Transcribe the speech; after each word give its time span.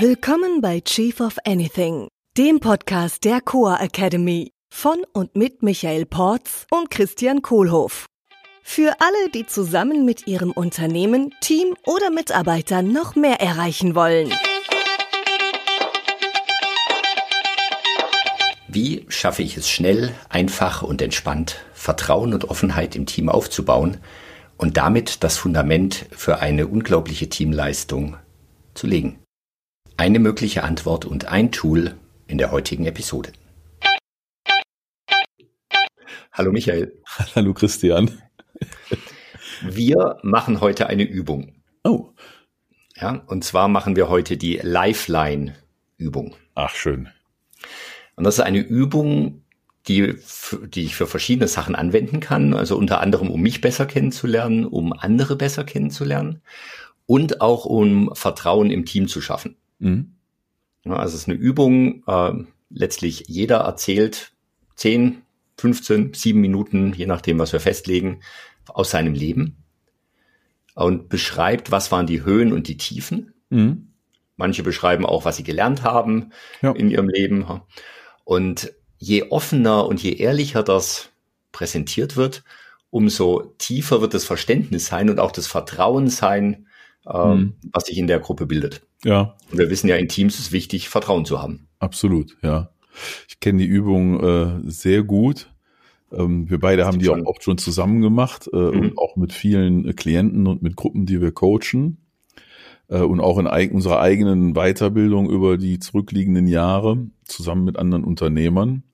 Willkommen 0.00 0.60
bei 0.60 0.80
Chief 0.80 1.20
of 1.20 1.36
Anything, 1.44 2.08
dem 2.36 2.58
Podcast 2.58 3.22
der 3.22 3.40
Coa 3.40 3.76
Academy 3.76 4.50
von 4.68 4.96
und 5.12 5.36
mit 5.36 5.62
Michael 5.62 6.04
Porz 6.04 6.66
und 6.72 6.90
Christian 6.90 7.42
Kohlhoff. 7.42 8.06
Für 8.64 8.96
alle, 8.98 9.30
die 9.32 9.46
zusammen 9.46 10.04
mit 10.04 10.26
ihrem 10.26 10.50
Unternehmen, 10.50 11.32
Team 11.40 11.76
oder 11.86 12.10
Mitarbeitern 12.10 12.92
noch 12.92 13.14
mehr 13.14 13.40
erreichen 13.40 13.94
wollen. 13.94 14.32
Wie 18.66 19.06
schaffe 19.08 19.44
ich 19.44 19.56
es 19.56 19.70
schnell, 19.70 20.12
einfach 20.28 20.82
und 20.82 21.02
entspannt, 21.02 21.64
Vertrauen 21.72 22.34
und 22.34 22.50
Offenheit 22.50 22.96
im 22.96 23.06
Team 23.06 23.28
aufzubauen 23.28 23.98
und 24.56 24.76
damit 24.76 25.22
das 25.22 25.38
Fundament 25.38 26.06
für 26.10 26.40
eine 26.40 26.66
unglaubliche 26.66 27.28
Teamleistung 27.28 28.16
zu 28.74 28.88
legen? 28.88 29.23
Eine 29.96 30.18
mögliche 30.18 30.64
Antwort 30.64 31.04
und 31.04 31.26
ein 31.26 31.52
Tool 31.52 31.94
in 32.26 32.36
der 32.36 32.50
heutigen 32.50 32.84
Episode. 32.84 33.30
Hallo 36.32 36.50
Michael. 36.50 37.00
Hallo 37.36 37.54
Christian. 37.54 38.10
Wir 39.62 40.18
machen 40.22 40.60
heute 40.60 40.88
eine 40.88 41.04
Übung. 41.04 41.54
Oh. 41.84 42.10
Ja, 42.96 43.22
und 43.28 43.44
zwar 43.44 43.68
machen 43.68 43.94
wir 43.94 44.08
heute 44.08 44.36
die 44.36 44.58
Lifeline-Übung. 44.60 46.34
Ach, 46.56 46.74
schön. 46.74 47.08
Und 48.16 48.24
das 48.24 48.38
ist 48.38 48.44
eine 48.44 48.60
Übung, 48.60 49.44
die, 49.86 50.16
die 50.66 50.86
ich 50.86 50.96
für 50.96 51.06
verschiedene 51.06 51.46
Sachen 51.46 51.76
anwenden 51.76 52.18
kann. 52.18 52.54
Also 52.54 52.76
unter 52.76 53.00
anderem, 53.00 53.30
um 53.30 53.40
mich 53.40 53.60
besser 53.60 53.86
kennenzulernen, 53.86 54.66
um 54.66 54.92
andere 54.92 55.36
besser 55.36 55.62
kennenzulernen 55.62 56.42
und 57.06 57.40
auch 57.40 57.64
um 57.64 58.10
Vertrauen 58.14 58.70
im 58.70 58.86
Team 58.86 59.06
zu 59.06 59.20
schaffen. 59.20 59.56
Mhm. 59.78 60.14
Ja, 60.84 60.96
also 60.96 61.14
es 61.14 61.22
ist 61.22 61.28
eine 61.28 61.38
Übung. 61.38 62.02
Äh, 62.06 62.32
letztlich 62.70 63.24
jeder 63.28 63.58
erzählt 63.58 64.32
10, 64.76 65.22
15, 65.58 66.14
7 66.14 66.40
Minuten, 66.40 66.92
je 66.92 67.06
nachdem, 67.06 67.38
was 67.38 67.52
wir 67.52 67.60
festlegen, 67.60 68.20
aus 68.66 68.90
seinem 68.90 69.14
Leben 69.14 69.64
und 70.74 71.08
beschreibt, 71.08 71.70
was 71.70 71.92
waren 71.92 72.06
die 72.06 72.24
Höhen 72.24 72.52
und 72.52 72.68
die 72.68 72.76
Tiefen. 72.76 73.34
Mhm. 73.50 73.88
Manche 74.36 74.62
beschreiben 74.62 75.06
auch, 75.06 75.24
was 75.24 75.36
sie 75.36 75.44
gelernt 75.44 75.82
haben 75.84 76.32
ja. 76.60 76.72
in 76.72 76.90
ihrem 76.90 77.08
Leben. 77.08 77.46
Und 78.24 78.72
je 78.98 79.30
offener 79.30 79.86
und 79.86 80.02
je 80.02 80.14
ehrlicher 80.14 80.62
das 80.62 81.10
präsentiert 81.52 82.16
wird, 82.16 82.42
umso 82.90 83.54
tiefer 83.58 84.00
wird 84.00 84.14
das 84.14 84.24
Verständnis 84.24 84.86
sein 84.86 85.08
und 85.08 85.20
auch 85.20 85.30
das 85.30 85.46
Vertrauen 85.46 86.08
sein, 86.08 86.66
ähm, 87.12 87.38
mhm. 87.38 87.54
was 87.72 87.86
sich 87.86 87.98
in 87.98 88.06
der 88.06 88.20
Gruppe 88.20 88.46
bildet. 88.46 88.82
Ja. 89.04 89.36
Und 89.50 89.58
wir 89.58 89.70
wissen 89.70 89.88
ja, 89.88 89.96
in 89.96 90.08
Teams 90.08 90.38
ist 90.38 90.52
wichtig, 90.52 90.88
Vertrauen 90.88 91.24
zu 91.24 91.40
haben. 91.40 91.68
Absolut, 91.78 92.36
ja. 92.42 92.70
Ich 93.28 93.40
kenne 93.40 93.58
die 93.58 93.68
Übung 93.68 94.22
äh, 94.22 94.70
sehr 94.70 95.02
gut. 95.02 95.50
Ähm, 96.12 96.48
wir 96.48 96.60
beide 96.60 96.86
haben 96.86 96.98
die 96.98 97.08
auch 97.08 97.18
oft 97.24 97.42
schon 97.42 97.58
zusammen 97.58 98.00
gemacht 98.00 98.48
äh, 98.52 98.56
mhm. 98.56 98.80
und 98.80 98.98
auch 98.98 99.16
mit 99.16 99.32
vielen 99.32 99.88
äh, 99.88 99.92
Klienten 99.92 100.46
und 100.46 100.62
mit 100.62 100.76
Gruppen, 100.76 101.06
die 101.06 101.20
wir 101.20 101.32
coachen 101.32 101.98
äh, 102.88 103.00
und 103.00 103.20
auch 103.20 103.38
in 103.38 103.46
eig 103.46 103.72
unserer 103.72 104.00
eigenen 104.00 104.54
Weiterbildung 104.54 105.28
über 105.28 105.58
die 105.58 105.78
zurückliegenden 105.78 106.46
Jahre 106.46 106.98
zusammen 107.24 107.64
mit 107.64 107.78
anderen 107.78 108.04
Unternehmern. 108.04 108.84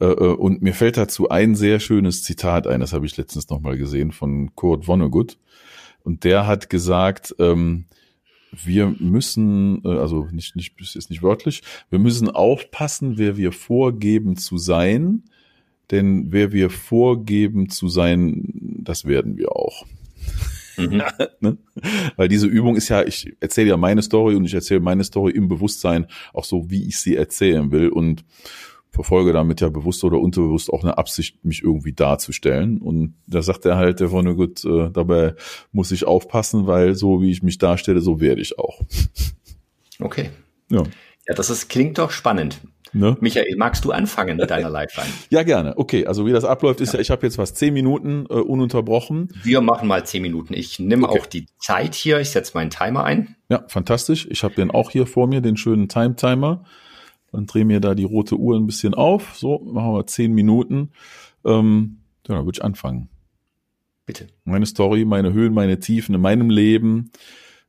Äh, 0.00 0.06
und 0.06 0.62
mir 0.62 0.74
fällt 0.74 0.96
dazu 0.96 1.28
ein 1.28 1.54
sehr 1.54 1.80
schönes 1.80 2.22
Zitat 2.22 2.66
ein, 2.66 2.80
das 2.80 2.92
habe 2.92 3.06
ich 3.06 3.16
letztens 3.16 3.48
nochmal 3.48 3.76
gesehen 3.76 4.12
von 4.12 4.54
Kurt 4.54 4.86
Vonnegut. 4.86 5.38
Und 6.04 6.24
der 6.24 6.46
hat 6.46 6.70
gesagt, 6.70 7.34
ähm, 7.38 7.86
wir 8.52 8.94
müssen, 8.98 9.82
äh, 9.84 9.88
also 9.88 10.28
nicht, 10.30 10.56
nicht, 10.56 10.78
ist 10.80 11.10
nicht 11.10 11.22
wörtlich, 11.22 11.62
wir 11.90 11.98
müssen 11.98 12.28
aufpassen, 12.28 13.18
wer 13.18 13.36
wir 13.36 13.52
vorgeben 13.52 14.36
zu 14.36 14.58
sein, 14.58 15.24
denn 15.90 16.32
wer 16.32 16.52
wir 16.52 16.70
vorgeben 16.70 17.68
zu 17.68 17.88
sein, 17.88 18.78
das 18.82 19.04
werden 19.04 19.36
wir 19.36 19.52
auch. 19.52 19.86
Mhm. 20.76 21.02
ne? 21.40 21.58
Weil 22.16 22.28
diese 22.28 22.46
Übung 22.46 22.76
ist 22.76 22.88
ja, 22.88 23.02
ich 23.04 23.34
erzähle 23.40 23.70
ja 23.70 23.76
meine 23.76 24.02
Story 24.02 24.34
und 24.34 24.44
ich 24.44 24.54
erzähle 24.54 24.80
meine 24.80 25.04
Story 25.04 25.32
im 25.32 25.48
Bewusstsein 25.48 26.06
auch 26.32 26.44
so, 26.44 26.70
wie 26.70 26.86
ich 26.86 26.98
sie 26.98 27.16
erzählen 27.16 27.70
will 27.72 27.88
und 27.88 28.24
verfolge 28.92 29.32
damit 29.32 29.60
ja 29.60 29.70
bewusst 29.70 30.04
oder 30.04 30.18
unterbewusst 30.18 30.70
auch 30.70 30.82
eine 30.82 30.98
Absicht, 30.98 31.44
mich 31.44 31.62
irgendwie 31.62 31.94
darzustellen. 31.94 32.78
Und 32.78 33.14
da 33.26 33.42
sagt 33.42 33.64
er 33.64 33.76
halt, 33.76 34.00
der 34.00 34.10
von 34.10 34.36
gut, 34.36 34.64
äh, 34.64 34.90
dabei 34.90 35.34
muss 35.72 35.90
ich 35.92 36.06
aufpassen, 36.06 36.66
weil 36.66 36.94
so 36.94 37.22
wie 37.22 37.30
ich 37.30 37.42
mich 37.42 37.58
darstelle, 37.58 38.00
so 38.00 38.20
werde 38.20 38.42
ich 38.42 38.58
auch. 38.58 38.80
Okay. 39.98 40.30
Ja. 40.70 40.82
Ja, 41.26 41.34
das 41.34 41.50
ist, 41.50 41.68
klingt 41.68 41.98
doch 41.98 42.10
spannend. 42.10 42.60
Ne? 42.92 43.16
Michael, 43.20 43.56
magst 43.56 43.84
du 43.84 43.92
anfangen 43.92 44.36
mit 44.36 44.50
deiner 44.50 44.68
Lifeline? 44.70 45.12
ja, 45.30 45.42
gerne. 45.42 45.78
Okay, 45.78 46.06
also 46.06 46.26
wie 46.26 46.32
das 46.32 46.44
abläuft, 46.44 46.80
ist 46.80 46.92
ja, 46.92 46.98
ja 46.98 47.00
ich 47.00 47.10
habe 47.10 47.24
jetzt 47.24 47.38
was 47.38 47.54
zehn 47.54 47.72
Minuten 47.72 48.26
äh, 48.28 48.34
ununterbrochen. 48.34 49.28
Wir 49.42 49.62
machen 49.62 49.88
mal 49.88 50.04
zehn 50.04 50.20
Minuten. 50.20 50.52
Ich 50.52 50.78
nehme 50.78 51.08
okay. 51.08 51.20
auch 51.20 51.26
die 51.26 51.46
Zeit 51.58 51.94
hier. 51.94 52.20
Ich 52.20 52.30
setze 52.30 52.52
meinen 52.54 52.70
Timer 52.70 53.04
ein. 53.04 53.36
Ja, 53.48 53.64
fantastisch. 53.68 54.26
Ich 54.30 54.44
habe 54.44 54.54
den 54.54 54.70
auch 54.70 54.90
hier 54.90 55.06
vor 55.06 55.26
mir, 55.26 55.40
den 55.40 55.56
schönen 55.56 55.88
Time-Timer. 55.88 56.64
Dann 57.32 57.46
drehen 57.46 57.66
mir 57.66 57.80
da 57.80 57.94
die 57.94 58.04
rote 58.04 58.36
Uhr 58.36 58.56
ein 58.56 58.66
bisschen 58.66 58.94
auf. 58.94 59.34
So, 59.34 59.58
machen 59.60 59.92
wir 59.92 60.06
zehn 60.06 60.32
Minuten. 60.32 60.90
Ähm, 61.44 61.98
ja, 62.28 62.36
dann 62.36 62.44
würde 62.44 62.58
ich 62.58 62.64
anfangen. 62.64 63.08
Bitte. 64.06 64.28
Meine 64.44 64.66
Story, 64.66 65.04
meine 65.04 65.32
Höhen, 65.32 65.54
meine 65.54 65.80
Tiefen 65.80 66.14
in 66.14 66.20
meinem 66.20 66.50
Leben. 66.50 67.10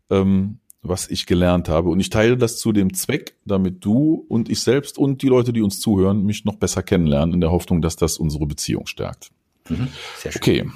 Ähm, 0.09 0.59
was 0.83 1.09
ich 1.09 1.25
gelernt 1.25 1.69
habe. 1.69 1.89
Und 1.89 1.99
ich 1.99 2.09
teile 2.09 2.37
das 2.37 2.57
zu 2.57 2.73
dem 2.73 2.93
Zweck, 2.93 3.37
damit 3.45 3.83
du 3.83 4.25
und 4.27 4.49
ich 4.49 4.59
selbst 4.59 4.97
und 4.97 5.21
die 5.21 5.29
Leute, 5.29 5.53
die 5.53 5.61
uns 5.61 5.79
zuhören, 5.79 6.25
mich 6.25 6.43
noch 6.45 6.57
besser 6.57 6.83
kennenlernen, 6.83 7.33
in 7.33 7.41
der 7.41 7.51
Hoffnung, 7.51 7.81
dass 7.81 7.95
das 7.95 8.17
unsere 8.17 8.45
Beziehung 8.45 8.85
stärkt. 8.85 9.31
Mhm, 9.69 9.87
okay, 10.35 10.69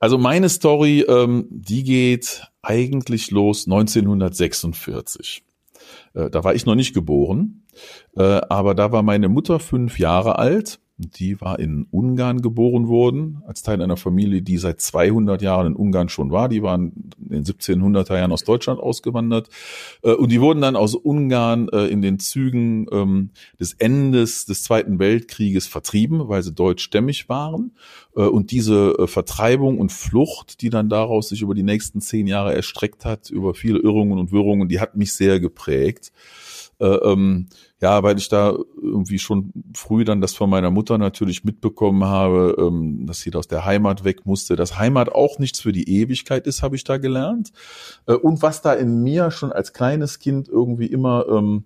also 0.00 0.18
meine 0.18 0.48
Story, 0.48 1.04
ähm, 1.08 1.46
die 1.48 1.84
geht 1.84 2.42
eigentlich 2.60 3.30
los 3.30 3.66
1946. 3.66 5.44
Äh, 6.14 6.30
da 6.30 6.44
war 6.44 6.54
ich 6.54 6.66
noch 6.66 6.74
nicht 6.74 6.94
geboren, 6.94 7.66
äh, 8.16 8.40
aber 8.48 8.74
da 8.74 8.92
war 8.92 9.02
meine 9.02 9.28
Mutter 9.28 9.60
fünf 9.60 9.98
Jahre 9.98 10.38
alt 10.38 10.80
die 11.02 11.40
war 11.40 11.58
in 11.58 11.86
Ungarn 11.90 12.42
geboren 12.42 12.88
worden, 12.88 13.42
als 13.46 13.62
Teil 13.62 13.82
einer 13.82 13.96
Familie, 13.96 14.42
die 14.42 14.58
seit 14.58 14.80
200 14.80 15.42
Jahren 15.42 15.68
in 15.68 15.76
Ungarn 15.76 16.08
schon 16.08 16.30
war. 16.30 16.48
Die 16.48 16.62
waren 16.62 17.10
in 17.18 17.42
den 17.42 17.44
1700er 17.44 18.16
Jahren 18.16 18.32
aus 18.32 18.44
Deutschland 18.44 18.80
ausgewandert. 18.80 19.48
Äh, 20.02 20.12
und 20.12 20.30
die 20.30 20.40
wurden 20.40 20.60
dann 20.60 20.76
aus 20.76 20.94
Ungarn 20.94 21.68
äh, 21.68 21.86
in 21.86 22.02
den 22.02 22.18
Zügen 22.18 22.86
ähm, 22.92 23.30
des 23.60 23.74
Endes 23.74 24.46
des 24.46 24.62
Zweiten 24.62 24.98
Weltkrieges 24.98 25.66
vertrieben, 25.66 26.28
weil 26.28 26.42
sie 26.42 26.52
deutschstämmig 26.52 27.28
waren. 27.28 27.72
Äh, 28.16 28.22
und 28.22 28.50
diese 28.50 29.06
Vertreibung 29.06 29.78
und 29.78 29.92
Flucht, 29.92 30.62
die 30.62 30.70
dann 30.70 30.88
daraus 30.88 31.28
sich 31.28 31.42
über 31.42 31.54
die 31.54 31.62
nächsten 31.62 32.00
zehn 32.00 32.26
Jahre 32.26 32.54
erstreckt 32.54 33.04
hat, 33.04 33.30
über 33.30 33.54
viele 33.54 33.78
Irrungen 33.78 34.18
und 34.18 34.32
Wirrungen, 34.32 34.68
die 34.68 34.80
hat 34.80 34.96
mich 34.96 35.12
sehr 35.12 35.40
geprägt. 35.40 36.12
Ähm, 36.82 37.46
ja, 37.80 38.02
weil 38.02 38.18
ich 38.18 38.28
da 38.28 38.56
irgendwie 38.80 39.18
schon 39.18 39.52
früh 39.74 40.04
dann 40.04 40.20
das 40.20 40.34
von 40.34 40.50
meiner 40.50 40.70
Mutter 40.70 40.98
natürlich 40.98 41.44
mitbekommen 41.44 42.04
habe, 42.04 42.56
ähm, 42.58 43.06
dass 43.06 43.20
sie 43.20 43.32
aus 43.34 43.48
der 43.48 43.64
Heimat 43.64 44.04
weg 44.04 44.26
musste, 44.26 44.56
dass 44.56 44.78
Heimat 44.78 45.10
auch 45.10 45.38
nichts 45.38 45.60
für 45.60 45.72
die 45.72 45.88
Ewigkeit 45.88 46.46
ist, 46.46 46.62
habe 46.62 46.76
ich 46.76 46.84
da 46.84 46.98
gelernt. 46.98 47.52
Äh, 48.06 48.14
und 48.14 48.42
was 48.42 48.62
da 48.62 48.72
in 48.72 49.02
mir 49.02 49.30
schon 49.30 49.52
als 49.52 49.72
kleines 49.72 50.18
Kind 50.18 50.48
irgendwie 50.48 50.86
immer 50.86 51.26
ähm, 51.28 51.64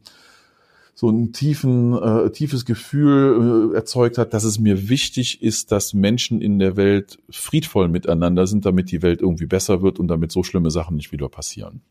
so 0.95 1.11
ein 1.11 1.33
tiefen, 1.35 1.93
äh, 1.93 2.31
tiefes 2.31 2.65
Gefühl 2.65 3.73
äh, 3.73 3.77
erzeugt 3.77 4.17
hat, 4.17 4.33
dass 4.33 4.45
es 4.45 4.59
mir 4.59 4.89
wichtig 4.89 5.43
ist, 5.43 5.71
dass 5.71 5.93
Menschen 5.93 6.41
in 6.41 6.59
der 6.59 6.77
Welt 6.77 7.19
friedvoll 7.29 7.89
miteinander 7.89 8.47
sind, 8.47 8.65
damit 8.65 8.91
die 8.91 9.03
Welt 9.03 9.21
irgendwie 9.21 9.47
besser 9.47 9.83
wird 9.83 9.99
und 9.99 10.09
damit 10.09 10.33
so 10.33 10.43
schlimme 10.43 10.71
Sachen 10.71 10.97
nicht 10.97 11.13
wieder 11.13 11.29
passieren. 11.29 11.83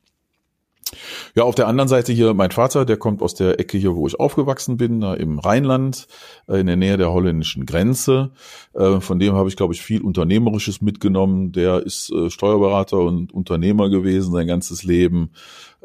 Ja, 1.35 1.43
auf 1.43 1.55
der 1.55 1.67
anderen 1.67 1.87
Seite 1.87 2.13
hier 2.13 2.33
mein 2.33 2.51
Vater, 2.51 2.85
der 2.85 2.97
kommt 2.97 3.21
aus 3.21 3.33
der 3.33 3.59
Ecke 3.59 3.77
hier, 3.77 3.95
wo 3.95 4.07
ich 4.07 4.19
aufgewachsen 4.19 4.77
bin, 4.77 5.01
da 5.01 5.13
im 5.13 5.39
Rheinland, 5.39 6.07
äh, 6.47 6.59
in 6.59 6.67
der 6.67 6.75
Nähe 6.75 6.97
der 6.97 7.11
holländischen 7.11 7.65
Grenze. 7.65 8.31
Äh, 8.73 8.99
von 9.01 9.19
dem 9.19 9.33
habe 9.33 9.49
ich, 9.49 9.55
glaube 9.55 9.73
ich, 9.73 9.81
viel 9.81 10.01
Unternehmerisches 10.01 10.81
mitgenommen. 10.81 11.51
Der 11.51 11.83
ist 11.83 12.11
äh, 12.11 12.29
Steuerberater 12.29 12.99
und 12.99 13.33
Unternehmer 13.33 13.89
gewesen 13.89 14.31
sein 14.31 14.47
ganzes 14.47 14.83
Leben. 14.83 15.31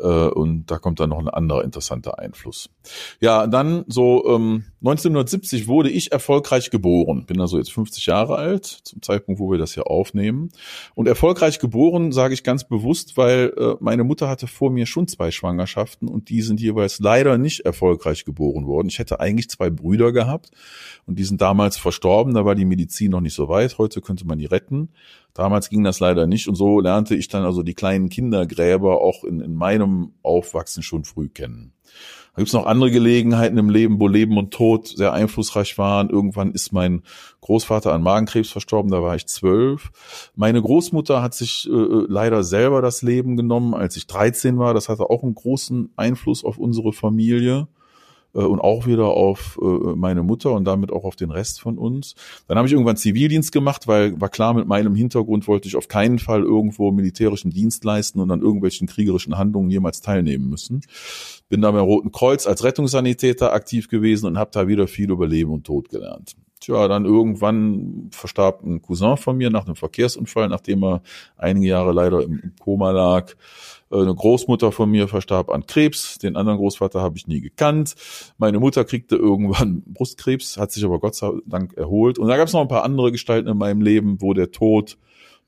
Und 0.06 0.66
da 0.70 0.78
kommt 0.78 1.00
dann 1.00 1.10
noch 1.10 1.18
ein 1.18 1.28
anderer 1.28 1.64
interessanter 1.64 2.18
Einfluss. 2.18 2.70
Ja, 3.20 3.46
dann 3.46 3.84
so 3.88 4.24
ähm, 4.26 4.64
1970 4.80 5.68
wurde 5.68 5.90
ich 5.90 6.12
erfolgreich 6.12 6.70
geboren. 6.70 7.26
Bin 7.26 7.40
also 7.40 7.58
jetzt 7.58 7.72
50 7.72 8.06
Jahre 8.06 8.36
alt, 8.36 8.64
zum 8.64 9.02
Zeitpunkt, 9.02 9.40
wo 9.40 9.50
wir 9.50 9.58
das 9.58 9.74
hier 9.74 9.86
aufnehmen. 9.88 10.50
Und 10.94 11.06
erfolgreich 11.06 11.58
geboren 11.58 12.12
sage 12.12 12.34
ich 12.34 12.44
ganz 12.44 12.64
bewusst, 12.64 13.16
weil 13.16 13.52
äh, 13.56 13.74
meine 13.80 14.04
Mutter 14.04 14.28
hatte 14.28 14.46
vor 14.46 14.70
mir 14.70 14.86
schon 14.86 15.06
zwei 15.06 15.30
Schwangerschaften 15.30 16.08
und 16.08 16.30
die 16.30 16.42
sind 16.42 16.60
jeweils 16.60 16.98
leider 16.98 17.36
nicht 17.36 17.60
erfolgreich 17.60 18.24
geboren 18.24 18.66
worden. 18.66 18.88
Ich 18.88 18.98
hätte 18.98 19.20
eigentlich 19.20 19.50
zwei 19.50 19.70
Brüder 19.70 20.12
gehabt 20.12 20.50
und 21.06 21.18
die 21.18 21.24
sind 21.24 21.40
damals 21.40 21.76
verstorben. 21.76 22.34
Da 22.34 22.44
war 22.44 22.54
die 22.54 22.64
Medizin 22.64 23.10
noch 23.10 23.20
nicht 23.20 23.34
so 23.34 23.48
weit. 23.48 23.78
Heute 23.78 24.00
könnte 24.00 24.26
man 24.26 24.38
die 24.38 24.46
retten. 24.46 24.90
Damals 25.34 25.68
ging 25.70 25.84
das 25.84 26.00
leider 26.00 26.26
nicht 26.26 26.48
und 26.48 26.54
so 26.54 26.80
lernte 26.80 27.14
ich 27.14 27.28
dann 27.28 27.44
also 27.44 27.62
die 27.62 27.74
kleinen 27.74 28.08
Kindergräber 28.08 29.00
auch 29.00 29.24
in, 29.24 29.40
in 29.40 29.54
meinem 29.54 30.12
Aufwachsen 30.22 30.82
schon 30.82 31.04
früh 31.04 31.28
kennen. 31.28 31.72
Da 32.34 32.42
gibt's 32.42 32.52
noch 32.52 32.66
andere 32.66 32.90
Gelegenheiten 32.90 33.58
im 33.58 33.70
Leben, 33.70 34.00
wo 34.00 34.06
Leben 34.06 34.38
und 34.38 34.52
Tod 34.52 34.86
sehr 34.86 35.12
einflussreich 35.12 35.76
waren. 35.78 36.10
Irgendwann 36.10 36.52
ist 36.52 36.72
mein 36.72 37.02
Großvater 37.40 37.92
an 37.92 38.02
Magenkrebs 38.02 38.50
verstorben, 38.50 38.90
da 38.90 39.02
war 39.02 39.16
ich 39.16 39.26
zwölf. 39.26 39.90
Meine 40.36 40.62
Großmutter 40.62 41.22
hat 41.22 41.34
sich 41.34 41.68
äh, 41.68 41.72
leider 41.72 42.44
selber 42.44 42.82
das 42.82 43.02
Leben 43.02 43.36
genommen, 43.36 43.74
als 43.74 43.96
ich 43.96 44.06
13 44.06 44.58
war. 44.58 44.74
Das 44.74 44.88
hatte 44.88 45.10
auch 45.10 45.24
einen 45.24 45.34
großen 45.34 45.92
Einfluss 45.96 46.44
auf 46.44 46.58
unsere 46.58 46.92
Familie 46.92 47.66
äh, 47.66 47.79
und 48.38 48.60
auch 48.60 48.86
wieder 48.86 49.06
auf 49.06 49.58
äh, 49.60 49.64
meine 49.64 50.22
Mutter 50.22 50.52
und 50.52 50.64
damit 50.64 50.92
auch 50.92 51.04
auf 51.04 51.16
den 51.16 51.30
Rest 51.30 51.60
von 51.60 51.78
uns. 51.78 52.14
Dann 52.46 52.56
habe 52.56 52.66
ich 52.66 52.72
irgendwann 52.72 52.96
Zivildienst 52.96 53.52
gemacht, 53.52 53.88
weil 53.88 54.20
war 54.20 54.28
klar, 54.28 54.54
mit 54.54 54.66
meinem 54.66 54.94
Hintergrund 54.94 55.48
wollte 55.48 55.68
ich 55.68 55.76
auf 55.76 55.88
keinen 55.88 56.18
Fall 56.18 56.42
irgendwo 56.42 56.92
militärischen 56.92 57.50
Dienst 57.50 57.84
leisten 57.84 58.20
und 58.20 58.30
an 58.30 58.42
irgendwelchen 58.42 58.86
kriegerischen 58.86 59.36
Handlungen 59.38 59.70
jemals 59.70 60.00
teilnehmen 60.00 60.48
müssen. 60.48 60.82
Bin 61.48 61.62
da 61.62 61.70
beim 61.70 61.84
Roten 61.84 62.12
Kreuz 62.12 62.46
als 62.46 62.62
Rettungssanitäter 62.62 63.52
aktiv 63.52 63.88
gewesen 63.88 64.26
und 64.26 64.38
habe 64.38 64.50
da 64.52 64.68
wieder 64.68 64.86
viel 64.86 65.10
über 65.10 65.26
Leben 65.26 65.50
und 65.50 65.64
Tod 65.64 65.88
gelernt. 65.88 66.36
Tja, 66.60 66.88
dann 66.88 67.06
irgendwann 67.06 68.10
verstarb 68.12 68.62
ein 68.62 68.82
Cousin 68.82 69.16
von 69.16 69.38
mir 69.38 69.48
nach 69.48 69.64
einem 69.64 69.76
Verkehrsunfall, 69.76 70.48
nachdem 70.48 70.84
er 70.84 71.02
einige 71.38 71.68
Jahre 71.68 71.92
leider 71.92 72.22
im 72.22 72.52
Koma 72.60 72.90
lag. 72.90 73.34
Äh, 73.90 74.00
eine 74.00 74.14
Großmutter 74.14 74.72
von 74.72 74.90
mir 74.90 75.08
verstarb 75.08 75.50
an 75.50 75.66
Krebs, 75.66 76.18
den 76.18 76.36
anderen 76.36 76.58
Großvater 76.58 77.00
habe 77.00 77.16
ich 77.16 77.26
nie 77.26 77.40
gekannt. 77.40 77.94
Meine 78.38 78.58
Mutter 78.58 78.84
kriegte 78.84 79.16
irgendwann 79.16 79.82
Brustkrebs, 79.86 80.56
hat 80.56 80.72
sich 80.72 80.84
aber 80.84 80.98
Gott 80.98 81.14
sei 81.14 81.30
Dank 81.46 81.74
erholt. 81.74 82.18
Und 82.18 82.28
da 82.28 82.36
gab 82.36 82.48
es 82.48 82.52
noch 82.52 82.60
ein 82.60 82.68
paar 82.68 82.84
andere 82.84 83.12
Gestalten 83.12 83.48
in 83.48 83.58
meinem 83.58 83.82
Leben, 83.82 84.20
wo 84.20 84.34
der 84.34 84.50
Tod 84.50 84.96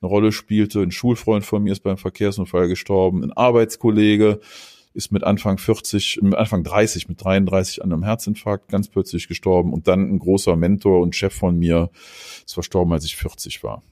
eine 0.01 0.09
Rolle 0.09 0.33
spielte. 0.33 0.81
Ein 0.81 0.91
Schulfreund 0.91 1.45
von 1.45 1.63
mir 1.63 1.73
ist 1.73 1.83
beim 1.83 1.97
Verkehrsunfall 1.97 2.69
gestorben, 2.69 3.23
ein 3.23 3.33
Arbeitskollege 3.33 4.41
ist 4.95 5.11
mit 5.11 5.25
Anfang 5.25 5.57
40, 5.57 6.21
mit 6.21 6.35
Anfang 6.35 6.65
30, 6.65 7.09
mit 7.09 7.25
33 7.25 7.83
an 7.83 7.93
einem 7.93 8.03
Herzinfarkt 8.03 8.69
ganz 8.69 8.89
plötzlich 8.89 9.27
gestorben 9.27 9.73
und 9.73 9.89
dann 9.89 10.11
ein 10.13 10.19
großer 10.19 10.55
Mentor 10.55 11.01
und 11.01 11.17
Chef 11.17 11.35
von 11.35 11.59
mir 11.59 11.91
ist 12.45 12.53
verstorben, 12.53 12.93
als 12.93 13.07
ich 13.07 13.17
40 13.17 13.63
war. 13.63 13.83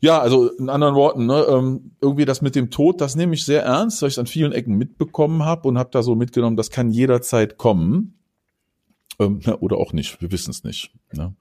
Ja, 0.00 0.18
also 0.18 0.48
in 0.48 0.70
anderen 0.70 0.94
Worten, 0.94 1.26
ne, 1.26 1.44
ähm, 1.48 1.92
irgendwie 2.00 2.24
das 2.24 2.40
mit 2.40 2.54
dem 2.54 2.70
Tod, 2.70 3.00
das 3.00 3.16
nehme 3.16 3.34
ich 3.34 3.44
sehr 3.44 3.62
ernst, 3.62 4.00
weil 4.00 4.08
ich 4.08 4.14
es 4.14 4.18
an 4.18 4.26
vielen 4.26 4.52
Ecken 4.52 4.76
mitbekommen 4.76 5.44
habe 5.44 5.68
und 5.68 5.78
habe 5.78 5.90
da 5.92 6.02
so 6.02 6.14
mitgenommen, 6.14 6.56
das 6.56 6.70
kann 6.70 6.90
jederzeit 6.90 7.58
kommen. 7.58 8.14
Ähm, 9.18 9.40
oder 9.60 9.76
auch 9.76 9.92
nicht, 9.92 10.20
wir 10.22 10.32
wissen 10.32 10.50
es 10.50 10.64
nicht. 10.64 10.92
Ne? 11.12 11.34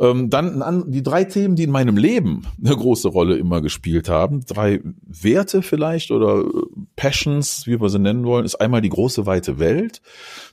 Ähm, 0.00 0.30
dann 0.30 0.90
die 0.90 1.02
drei 1.02 1.24
Themen, 1.24 1.54
die 1.54 1.64
in 1.64 1.70
meinem 1.70 1.98
Leben 1.98 2.46
eine 2.64 2.74
große 2.74 3.08
Rolle 3.08 3.36
immer 3.36 3.60
gespielt 3.60 4.08
haben, 4.08 4.44
drei 4.46 4.80
Werte 5.02 5.60
vielleicht 5.60 6.10
oder 6.10 6.40
äh, 6.40 6.62
Passions, 6.96 7.66
wie 7.66 7.78
wir 7.78 7.90
sie 7.90 7.98
nennen 7.98 8.24
wollen, 8.24 8.46
ist 8.46 8.54
einmal 8.54 8.80
die 8.80 8.88
große 8.88 9.26
weite 9.26 9.58
Welt, 9.58 10.00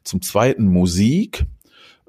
zum 0.04 0.22
zweiten 0.22 0.66
Musik, 0.66 1.46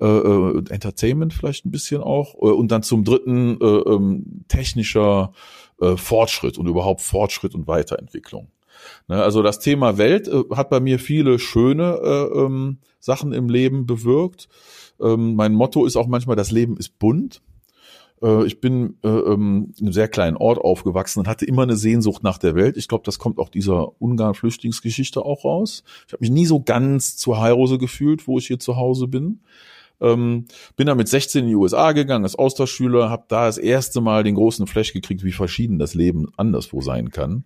äh, 0.00 0.06
äh, 0.06 0.64
Entertainment 0.70 1.34
vielleicht 1.34 1.66
ein 1.66 1.70
bisschen 1.70 2.02
auch 2.02 2.34
äh, 2.34 2.52
und 2.52 2.70
dann 2.70 2.82
zum 2.82 3.04
dritten 3.04 3.60
äh, 3.60 3.64
ähm, 3.64 4.44
technischer 4.48 5.32
äh, 5.80 5.96
Fortschritt 5.96 6.58
und 6.58 6.66
überhaupt 6.66 7.00
Fortschritt 7.00 7.54
und 7.54 7.66
Weiterentwicklung. 7.66 8.48
Ne, 9.08 9.22
also 9.22 9.42
das 9.42 9.58
Thema 9.58 9.98
Welt 9.98 10.28
äh, 10.28 10.42
hat 10.54 10.70
bei 10.70 10.80
mir 10.80 10.98
viele 10.98 11.38
schöne 11.38 12.00
äh, 12.02 12.38
ähm, 12.38 12.78
Sachen 12.98 13.32
im 13.32 13.48
Leben 13.48 13.86
bewirkt. 13.86 14.48
Ähm, 15.00 15.34
mein 15.34 15.52
Motto 15.52 15.86
ist 15.86 15.96
auch 15.96 16.06
manchmal, 16.06 16.36
das 16.36 16.50
Leben 16.50 16.76
ist 16.76 16.98
bunt. 16.98 17.42
Äh, 18.22 18.46
ich 18.46 18.60
bin 18.60 18.96
äh, 19.02 19.08
ähm, 19.08 19.72
in 19.78 19.86
einem 19.86 19.92
sehr 19.92 20.08
kleinen 20.08 20.36
Ort 20.36 20.58
aufgewachsen 20.58 21.20
und 21.20 21.28
hatte 21.28 21.44
immer 21.44 21.62
eine 21.62 21.76
Sehnsucht 21.76 22.22
nach 22.22 22.38
der 22.38 22.54
Welt. 22.54 22.76
Ich 22.76 22.88
glaube, 22.88 23.04
das 23.04 23.18
kommt 23.18 23.38
auch 23.38 23.48
dieser 23.48 24.00
Ungarn-Flüchtlingsgeschichte 24.00 25.24
auch 25.24 25.44
raus. 25.44 25.84
Ich 26.06 26.12
habe 26.12 26.20
mich 26.20 26.30
nie 26.30 26.46
so 26.46 26.60
ganz 26.60 27.16
zu 27.16 27.38
Heilrose 27.38 27.78
gefühlt, 27.78 28.26
wo 28.26 28.38
ich 28.38 28.46
hier 28.46 28.58
zu 28.58 28.76
Hause 28.76 29.08
bin. 29.08 29.40
Ähm, 30.00 30.46
bin 30.76 30.86
dann 30.86 30.96
mit 30.96 31.08
16 31.08 31.42
in 31.42 31.48
die 31.50 31.56
USA 31.56 31.92
gegangen 31.92 32.24
als 32.24 32.36
Austauschschüler, 32.36 33.10
habe 33.10 33.24
da 33.28 33.46
das 33.46 33.58
erste 33.58 34.00
Mal 34.00 34.24
den 34.24 34.34
großen 34.34 34.66
Flash 34.66 34.92
gekriegt, 34.92 35.24
wie 35.24 35.32
verschieden 35.32 35.78
das 35.78 35.94
Leben 35.94 36.28
anderswo 36.36 36.80
sein 36.80 37.10
kann. 37.10 37.44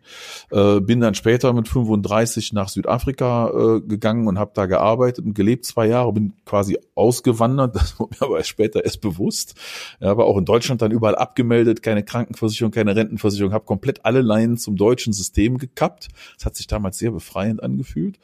Äh, 0.50 0.80
bin 0.80 1.00
dann 1.00 1.14
später 1.14 1.52
mit 1.52 1.68
35 1.68 2.52
nach 2.52 2.68
Südafrika 2.68 3.48
äh, 3.48 3.80
gegangen 3.80 4.28
und 4.28 4.38
habe 4.38 4.52
da 4.54 4.66
gearbeitet 4.66 5.24
und 5.24 5.34
gelebt 5.34 5.64
zwei 5.64 5.86
Jahre, 5.86 6.12
bin 6.12 6.34
quasi 6.44 6.78
ausgewandert, 6.94 7.74
das 7.76 7.98
wurde 7.98 8.16
mir 8.20 8.26
aber 8.26 8.44
später 8.44 8.84
erst 8.84 9.00
bewusst. 9.00 9.54
Ja, 10.00 10.10
aber 10.10 10.26
auch 10.26 10.38
in 10.38 10.44
Deutschland 10.44 10.80
dann 10.80 10.92
überall 10.92 11.16
abgemeldet, 11.16 11.82
keine 11.82 12.04
Krankenversicherung, 12.04 12.70
keine 12.70 12.94
Rentenversicherung, 12.94 13.52
habe 13.52 13.64
komplett 13.64 14.04
alle 14.04 14.22
Leinen 14.22 14.56
zum 14.56 14.76
deutschen 14.76 15.12
System 15.12 15.58
gekappt. 15.58 16.08
Das 16.36 16.46
hat 16.46 16.56
sich 16.56 16.66
damals 16.66 16.98
sehr 16.98 17.10
befreiend 17.10 17.62
angefühlt. 17.62 18.18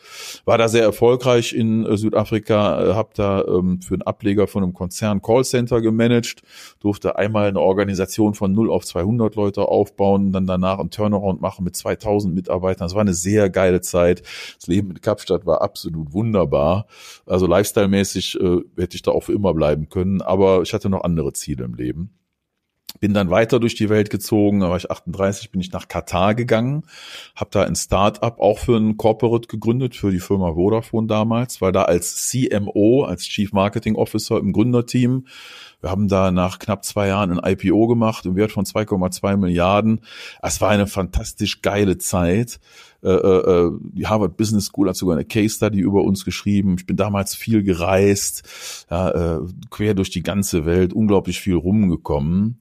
War 0.45 0.59
da 0.59 0.69
sehr 0.69 0.83
erfolgreich 0.83 1.53
in 1.53 1.85
äh, 1.85 1.97
Südafrika, 1.97 2.91
äh, 2.91 2.95
habe 2.95 3.11
da 3.15 3.45
ähm, 3.45 3.81
für 3.83 3.95
ein 3.95 4.03
Ab 4.03 4.20
Ableger 4.21 4.47
von 4.47 4.63
einem 4.63 4.75
Konzern 4.75 5.23
Callcenter 5.23 5.81
gemanagt, 5.81 6.43
durfte 6.79 7.17
einmal 7.17 7.49
eine 7.49 7.61
Organisation 7.61 8.35
von 8.35 8.53
0 8.53 8.71
auf 8.71 8.85
200 8.85 9.35
Leute 9.35 9.63
aufbauen, 9.63 10.31
dann 10.33 10.47
danach 10.47 10.79
einen 10.79 10.91
Turnaround 10.91 11.41
machen 11.41 11.65
mit 11.65 11.75
2000 11.75 12.35
Mitarbeitern. 12.35 12.85
Das 12.85 12.95
war 12.95 13.01
eine 13.01 13.15
sehr 13.15 13.49
geile 13.49 13.81
Zeit. 13.81 14.23
Das 14.57 14.67
Leben 14.67 14.89
mit 14.89 15.01
Kapstadt 15.01 15.47
war 15.47 15.63
absolut 15.63 16.13
wunderbar. 16.13 16.87
Also 17.25 17.47
lifestyle-mäßig 17.47 18.39
äh, 18.41 18.61
hätte 18.77 18.97
ich 18.97 19.03
da 19.03 19.11
auch 19.11 19.23
für 19.23 19.33
immer 19.33 19.55
bleiben 19.55 19.89
können, 19.89 20.21
aber 20.21 20.61
ich 20.63 20.75
hatte 20.75 20.91
noch 20.91 21.03
andere 21.03 21.33
Ziele 21.33 21.65
im 21.65 21.75
Leben 21.75 22.20
bin 22.99 23.15
dann 23.15 23.31
weiter 23.31 23.61
durch 23.61 23.75
die 23.75 23.89
Welt 23.89 24.11
gezogen, 24.11 24.61
da 24.61 24.71
war 24.71 24.77
ich 24.77 24.91
38, 24.91 25.51
bin 25.51 25.61
ich 25.61 25.73
nach 25.73 25.89
Katar 25.89 26.35
gegangen, 26.35 26.85
habe 27.37 27.51
da 27.53 27.63
ein 27.63 27.77
Start-up 27.77 28.41
auch 28.41 28.59
für 28.59 28.77
ein 28.77 28.97
Corporate 28.97 29.49
gegründet, 29.49 29.95
für 29.97 30.11
die 30.11 30.21
Firma 30.21 30.55
Vodafone 30.55 31.07
damals, 31.07 31.61
weil 31.61 31.73
da 31.73 31.83
als 31.83 32.29
CMO, 32.29 33.05
als 33.05 33.25
Chief 33.25 33.53
Marketing 33.53 33.97
Officer 33.97 34.39
im 34.39 34.53
Gründerteam, 34.53 35.27
wir 35.81 35.91
haben 35.91 36.09
da 36.09 36.31
nach 36.31 36.59
knapp 36.59 36.85
zwei 36.85 37.09
Jahren 37.09 37.39
ein 37.39 37.53
IPO 37.53 37.87
gemacht 37.87 38.27
im 38.27 38.37
Wert 38.37 38.53
von 38.53 38.65
2,2 38.65 39.37
Milliarden. 39.39 40.03
Es 40.43 40.61
war 40.61 40.69
eine 40.71 40.87
fantastisch 40.87 41.63
geile 41.63 41.97
Zeit 41.97 42.61
äh, 43.03 43.09
äh, 43.09 43.67
äh, 43.67 43.71
die 43.93 44.07
Harvard 44.07 44.37
Business 44.37 44.67
School 44.67 44.89
hat 44.89 44.97
sogar 44.97 45.17
eine 45.17 45.25
Case 45.25 45.57
Study 45.57 45.81
über 45.81 46.03
uns 46.03 46.25
geschrieben. 46.25 46.77
Ich 46.79 46.87
bin 46.87 46.97
damals 46.97 47.35
viel 47.35 47.63
gereist, 47.63 48.43
ja, 48.91 49.39
äh, 49.39 49.41
quer 49.71 49.95
durch 49.95 50.11
die 50.11 50.23
ganze 50.23 50.67
Welt, 50.67 50.93
unglaublich 50.93 51.41
viel 51.41 51.55
rumgekommen 51.55 52.59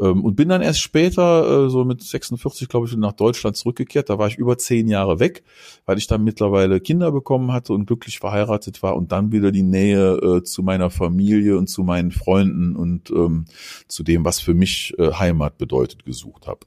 ähm, 0.00 0.24
und 0.24 0.36
bin 0.36 0.48
dann 0.48 0.62
erst 0.62 0.80
später, 0.80 1.66
äh, 1.66 1.70
so 1.70 1.84
mit 1.84 2.02
46, 2.02 2.68
glaube 2.68 2.86
ich, 2.86 2.96
nach 2.96 3.12
Deutschland 3.12 3.56
zurückgekehrt. 3.56 4.10
Da 4.10 4.18
war 4.18 4.28
ich 4.28 4.36
über 4.36 4.58
zehn 4.58 4.88
Jahre 4.88 5.18
weg, 5.20 5.42
weil 5.86 5.98
ich 5.98 6.06
dann 6.06 6.24
mittlerweile 6.24 6.80
Kinder 6.80 7.10
bekommen 7.10 7.52
hatte 7.52 7.72
und 7.72 7.86
glücklich 7.86 8.18
verheiratet 8.18 8.82
war 8.82 8.96
und 8.96 9.12
dann 9.12 9.32
wieder 9.32 9.52
die 9.52 9.62
Nähe 9.62 10.12
äh, 10.16 10.42
zu 10.44 10.62
meiner 10.62 10.90
Familie 10.90 11.58
und 11.58 11.68
zu 11.68 11.82
meinen 11.82 12.10
Freunden 12.10 12.76
und 12.76 13.10
ähm, 13.10 13.46
zu 13.88 14.02
dem, 14.02 14.24
was 14.24 14.40
für 14.40 14.54
mich 14.54 14.94
äh, 14.98 15.12
Heimat 15.12 15.58
bedeutet, 15.58 16.04
gesucht 16.04 16.46
habe. 16.46 16.60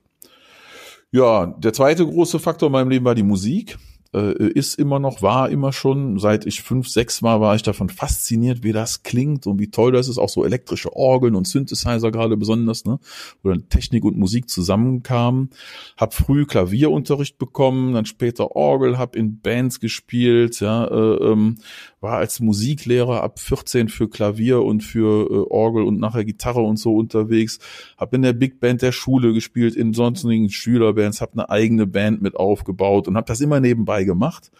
Ja, 1.12 1.46
der 1.46 1.74
zweite 1.74 2.06
große 2.06 2.40
Faktor 2.40 2.68
in 2.68 2.74
meinem 2.74 2.90
Leben 2.90 3.06
war 3.06 3.16
die 3.16 3.24
Musik. 3.24 3.78
Äh, 4.16 4.48
ist 4.54 4.80
immer 4.80 5.00
noch, 5.00 5.22
war 5.22 5.50
immer 5.50 5.74
schon, 5.74 6.20
seit 6.20 6.46
ich 6.46 6.62
fünf, 6.62 6.88
sechs 6.88 7.22
Mal 7.22 7.42
war 7.42 7.54
ich 7.56 7.64
davon 7.64 7.90
fasziniert, 7.90 8.64
wie 8.64 8.72
das 8.72 9.04
klingt 9.04 9.46
und 9.46 9.60
wie 9.60 9.70
toll 9.70 9.92
das 9.92 10.08
ist. 10.08 10.18
Auch 10.18 10.30
so 10.30 10.46
elektrische 10.46 10.96
Orgeln 10.96 11.36
und 11.36 11.48
Synthesizer 11.48 12.12
gerade 12.12 12.38
besonders, 12.38 12.86
ne? 12.86 13.00
Wo 13.44 13.50
dann 13.50 13.68
Technik 13.68 14.06
und 14.06 14.18
Musik 14.18 14.50
zusammenkamen. 14.50 15.50
Hab 15.98 16.14
früh 16.14 16.46
Klavierunterricht 16.46 17.38
bekommen, 17.38 17.94
dann 17.94 18.06
später 18.06 18.56
Orgel, 18.56 18.98
hab 18.98 19.18
in 19.18 19.42
Bands 19.42 19.82
gespielt, 19.82 20.62
ja, 20.62 20.86
äh, 20.86 21.32
ähm, 21.32 21.58
war 22.00 22.18
als 22.18 22.40
Musiklehrer 22.40 23.22
ab 23.22 23.40
14 23.40 23.90
für 23.90 24.08
Klavier 24.08 24.62
und 24.62 24.84
für 24.84 25.30
äh, 25.30 25.52
Orgel 25.52 25.84
und 25.84 26.00
nachher 26.00 26.24
Gitarre 26.24 26.62
und 26.62 26.78
so 26.78 26.96
unterwegs. 26.96 27.60
Hab 27.98 28.14
in 28.14 28.22
der 28.22 28.34
Big 28.34 28.62
Band 28.62 28.82
der 28.82 28.94
Schule 28.94 29.34
gespielt, 29.34 29.76
in 29.76 29.94
sonstigen 29.94 30.50
Schülerbands, 30.50 31.20
hab 31.20 31.34
eine 31.34 31.50
eigene 31.50 31.86
Band 31.86 32.22
mit 32.22 32.38
aufgebaut 32.38 33.10
und 33.10 33.18
hab 33.18 33.26
das 33.26 33.42
immer 33.42 33.60
nebenbei 33.60 34.05
gemacht. 34.06 34.52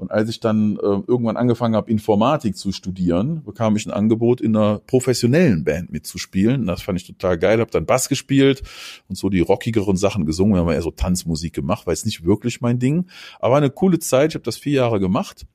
Und 0.00 0.10
als 0.10 0.30
ich 0.30 0.40
dann 0.40 0.76
äh, 0.76 0.80
irgendwann 0.80 1.36
angefangen 1.36 1.76
habe, 1.76 1.90
Informatik 1.90 2.56
zu 2.56 2.72
studieren, 2.72 3.42
bekam 3.44 3.76
ich 3.76 3.84
ein 3.84 3.90
Angebot, 3.90 4.40
in 4.40 4.56
einer 4.56 4.78
professionellen 4.78 5.62
Band 5.62 5.92
mitzuspielen. 5.92 6.66
Das 6.66 6.80
fand 6.80 6.98
ich 6.98 7.06
total 7.06 7.38
geil. 7.38 7.60
Habe 7.60 7.70
dann 7.70 7.84
Bass 7.84 8.08
gespielt 8.08 8.62
und 9.08 9.16
so 9.18 9.28
die 9.28 9.40
rockigeren 9.40 9.98
Sachen 9.98 10.24
gesungen. 10.24 10.54
Wir 10.54 10.60
haben 10.60 10.70
eher 10.70 10.80
so 10.80 10.90
Tanzmusik 10.90 11.52
gemacht, 11.52 11.86
weil 11.86 11.92
es 11.92 12.06
nicht 12.06 12.24
wirklich 12.24 12.62
mein 12.62 12.78
Ding. 12.78 13.08
Aber 13.40 13.58
eine 13.58 13.68
coole 13.68 13.98
Zeit. 13.98 14.30
Ich 14.30 14.34
habe 14.36 14.44
das 14.44 14.56
vier 14.56 14.72
Jahre 14.72 15.00
gemacht 15.00 15.46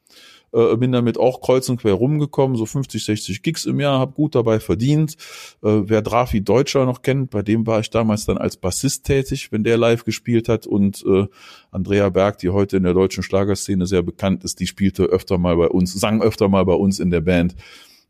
äh, 0.54 0.76
bin 0.78 0.92
damit 0.92 1.18
auch 1.18 1.42
kreuz 1.42 1.70
und 1.70 1.82
quer 1.82 1.94
rumgekommen, 1.94 2.56
so 2.56 2.66
50, 2.66 3.04
60 3.04 3.44
Gigs 3.44 3.66
im 3.66 3.80
Jahr, 3.80 4.00
habe 4.00 4.14
gut 4.14 4.36
dabei 4.36 4.60
verdient. 4.60 5.14
Äh, 5.62 5.82
wer 5.86 6.02
Drafi 6.02 6.42
Deutscher 6.42 6.86
noch 6.86 7.02
kennt, 7.02 7.30
bei 7.32 7.42
dem 7.42 7.68
war 7.68 7.80
ich 7.80 7.90
damals 7.90 8.26
dann 8.26 8.38
als 8.38 8.58
Bassist 8.58 9.06
tätig, 9.06 9.52
wenn 9.52 9.64
der 9.64 9.78
live 9.78 10.06
gespielt 10.06 10.50
hat 10.50 10.68
und 10.68 11.04
äh, 11.06 11.28
Andrea 11.72 12.10
Berg, 12.10 12.40
die 12.40 12.50
heute 12.50 12.78
in 12.78 12.84
der 12.84 12.94
deutschen 12.94 13.24
Schlagerszene 13.24 13.86
sehr 13.86 14.04
bekannt 14.04 14.44
ist, 14.44 14.60
die 14.60 14.68
spielte 14.68 15.04
öfter 15.04 15.38
mal 15.38 15.58
bei 15.58 15.68
uns, 15.68 15.94
sang 15.94 16.22
öfter 16.22 16.50
mal 16.50 16.66
bei 16.66 16.74
uns 16.74 17.00
in 17.00 17.12
der 17.12 17.22
Band 17.22 17.56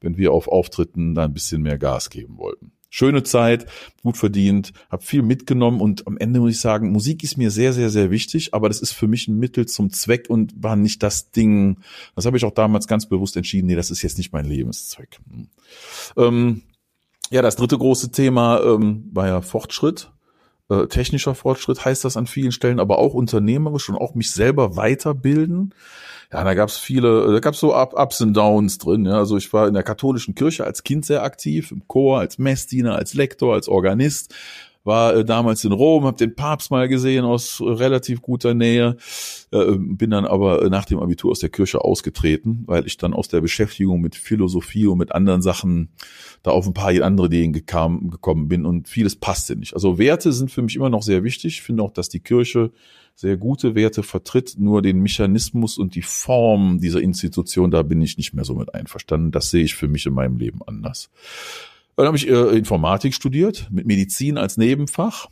wenn 0.02 0.18
wir 0.18 0.32
auf 0.32 0.48
Auftritten 0.48 1.16
da 1.16 1.26
ein 1.26 1.34
bisschen 1.34 1.62
mehr 1.62 1.78
Gas 1.78 2.10
geben 2.10 2.38
wollten. 2.38 2.72
Schöne 2.90 3.24
Zeit, 3.24 3.66
gut 4.04 4.18
verdient, 4.18 4.74
habe 4.90 5.04
viel 5.04 5.22
mitgenommen 5.22 5.82
und 5.82 6.08
am 6.08 6.18
Ende 6.18 6.40
muss 6.40 6.52
ich 6.52 6.60
sagen, 6.60 6.92
Musik 6.92 7.24
ist 7.24 7.38
mir 7.38 7.52
sehr, 7.52 7.74
sehr, 7.74 7.90
sehr 7.90 8.12
wichtig, 8.12 8.54
aber 8.54 8.68
das 8.68 8.80
ist 8.80 8.94
für 8.94 9.08
mich 9.08 9.28
ein 9.28 9.38
Mittel 9.38 9.66
zum 9.66 9.92
Zweck 9.92 10.30
und 10.30 10.54
war 10.58 10.76
nicht 10.76 11.04
das 11.04 11.32
Ding. 11.32 11.78
Das 12.16 12.26
habe 12.26 12.38
ich 12.38 12.46
auch 12.46 12.54
damals 12.54 12.88
ganz 12.88 13.08
bewusst 13.08 13.36
entschieden, 13.36 13.68
nee, 13.68 13.76
das 13.76 13.92
ist 13.92 14.02
jetzt 14.02 14.18
nicht 14.18 14.34
mein 14.34 14.46
Lebenszweck. 14.46 15.20
Ähm, 16.18 16.62
ja, 17.32 17.42
das 17.42 17.56
dritte 17.56 17.78
große 17.78 18.12
Thema 18.12 18.62
ähm, 18.62 19.10
war 19.12 19.28
ja 19.28 19.42
Fortschritt. 19.42 20.12
Äh, 20.70 20.88
technischer 20.88 21.36
Fortschritt 21.36 21.86
heißt 21.86 22.04
das 22.06 22.18
an 22.18 22.28
vielen 22.28 22.52
Stellen, 22.52 22.80
aber 22.80 22.98
auch 22.98 23.14
unternehmerisch 23.14 23.90
und 23.90 23.96
auch 23.96 24.16
mich 24.16 24.32
selber 24.32 24.76
weiterbilden. 24.76 25.74
Ja, 26.34 26.44
da 26.44 26.54
gab's 26.56 26.78
viele, 26.78 27.32
da 27.32 27.40
gab's 27.40 27.60
so 27.60 27.76
Ups 27.76 28.22
und 28.22 28.34
Downs 28.34 28.80
drin. 28.80 29.06
Ja. 29.06 29.18
Also 29.18 29.38
ich 29.38 29.54
war 29.54 29.68
in 29.68 29.76
der 29.76 29.84
katholischen 29.84 30.34
Kirche 30.34 30.66
als 30.66 30.84
Kind 30.84 31.06
sehr 31.06 31.24
aktiv, 31.24 31.72
im 31.72 31.88
Chor, 31.88 32.20
als 32.20 32.40
Messdiener, 32.40 32.96
als 32.96 33.14
Lektor, 33.14 33.54
als 33.54 33.68
Organist 33.68 34.34
war 34.86 35.16
äh, 35.16 35.26
damals 35.26 35.66
in 35.66 35.74
Rom, 35.74 36.06
habe 36.06 36.18
den 36.18 36.36
Papst 36.36 36.72
mal 36.72 36.88
gesehen 36.88 37.26
aus 37.26 37.60
relativ 37.60 38.22
guter 38.22 38.54
Nähe, 38.54 38.96
äh, 39.52 39.74
bin 39.78 40.12
dann 40.12 40.26
aber 40.26 40.70
nach 40.70 40.86
dem 40.86 41.00
Abitur 41.00 41.32
aus 41.32 41.40
der 41.40 41.50
Kirche 41.50 41.82
ausgetreten, 41.82 42.64
weil 42.68 42.86
ich 42.86 42.98
dann 42.98 43.14
aus 43.14 43.28
der 43.28 43.42
Beschäftigung 43.42 44.00
mit 44.00 44.16
Philosophie 44.16 44.88
und 44.88 45.00
mit 45.00 45.12
anderen 45.12 45.42
Sachen 45.42 45.90
da 46.44 46.52
auf 46.52 46.68
ein 46.68 46.74
paar 46.74 46.94
andere 47.02 47.28
Ideen 47.28 47.52
gekam, 47.52 48.10
gekommen 48.12 48.48
bin 48.48 48.66
und 48.66 48.88
vieles 48.88 49.16
passte 49.16 49.56
nicht. 49.56 49.74
Also 49.74 49.98
Werte 49.98 50.32
sind 50.32 50.52
für 50.52 50.62
mich 50.62 50.76
immer 50.76 50.90
noch 50.90 51.02
sehr 51.02 51.24
wichtig. 51.24 51.56
Ich 51.56 51.62
finde 51.64 51.84
auch, 51.84 51.92
dass 51.92 52.08
die 52.08 52.20
Kirche 52.20 52.72
sehr 53.16 53.38
gute 53.38 53.76
Werte 53.76 54.04
vertritt, 54.04 54.56
nur 54.60 54.82
den 54.82 55.00
Mechanismus 55.00 55.78
und 55.78 55.96
die 55.96 56.02
Form 56.02 56.80
dieser 56.80 57.02
Institution, 57.02 57.72
da 57.72 57.82
bin 57.82 58.02
ich 58.02 58.18
nicht 58.18 58.34
mehr 58.34 58.44
so 58.44 58.54
mit 58.56 58.76
einverstanden. 58.76 59.32
Das 59.32 59.50
sehe 59.50 59.64
ich 59.64 59.74
für 59.74 59.88
mich 59.88 60.06
in 60.06 60.14
meinem 60.14 60.38
Leben 60.38 60.60
anders. 60.66 61.10
Dann 61.96 62.08
habe 62.08 62.18
ich 62.18 62.28
äh, 62.28 62.58
Informatik 62.58 63.14
studiert, 63.14 63.70
mit 63.72 63.86
Medizin 63.86 64.38
als 64.38 64.58
Nebenfach. 64.58 65.28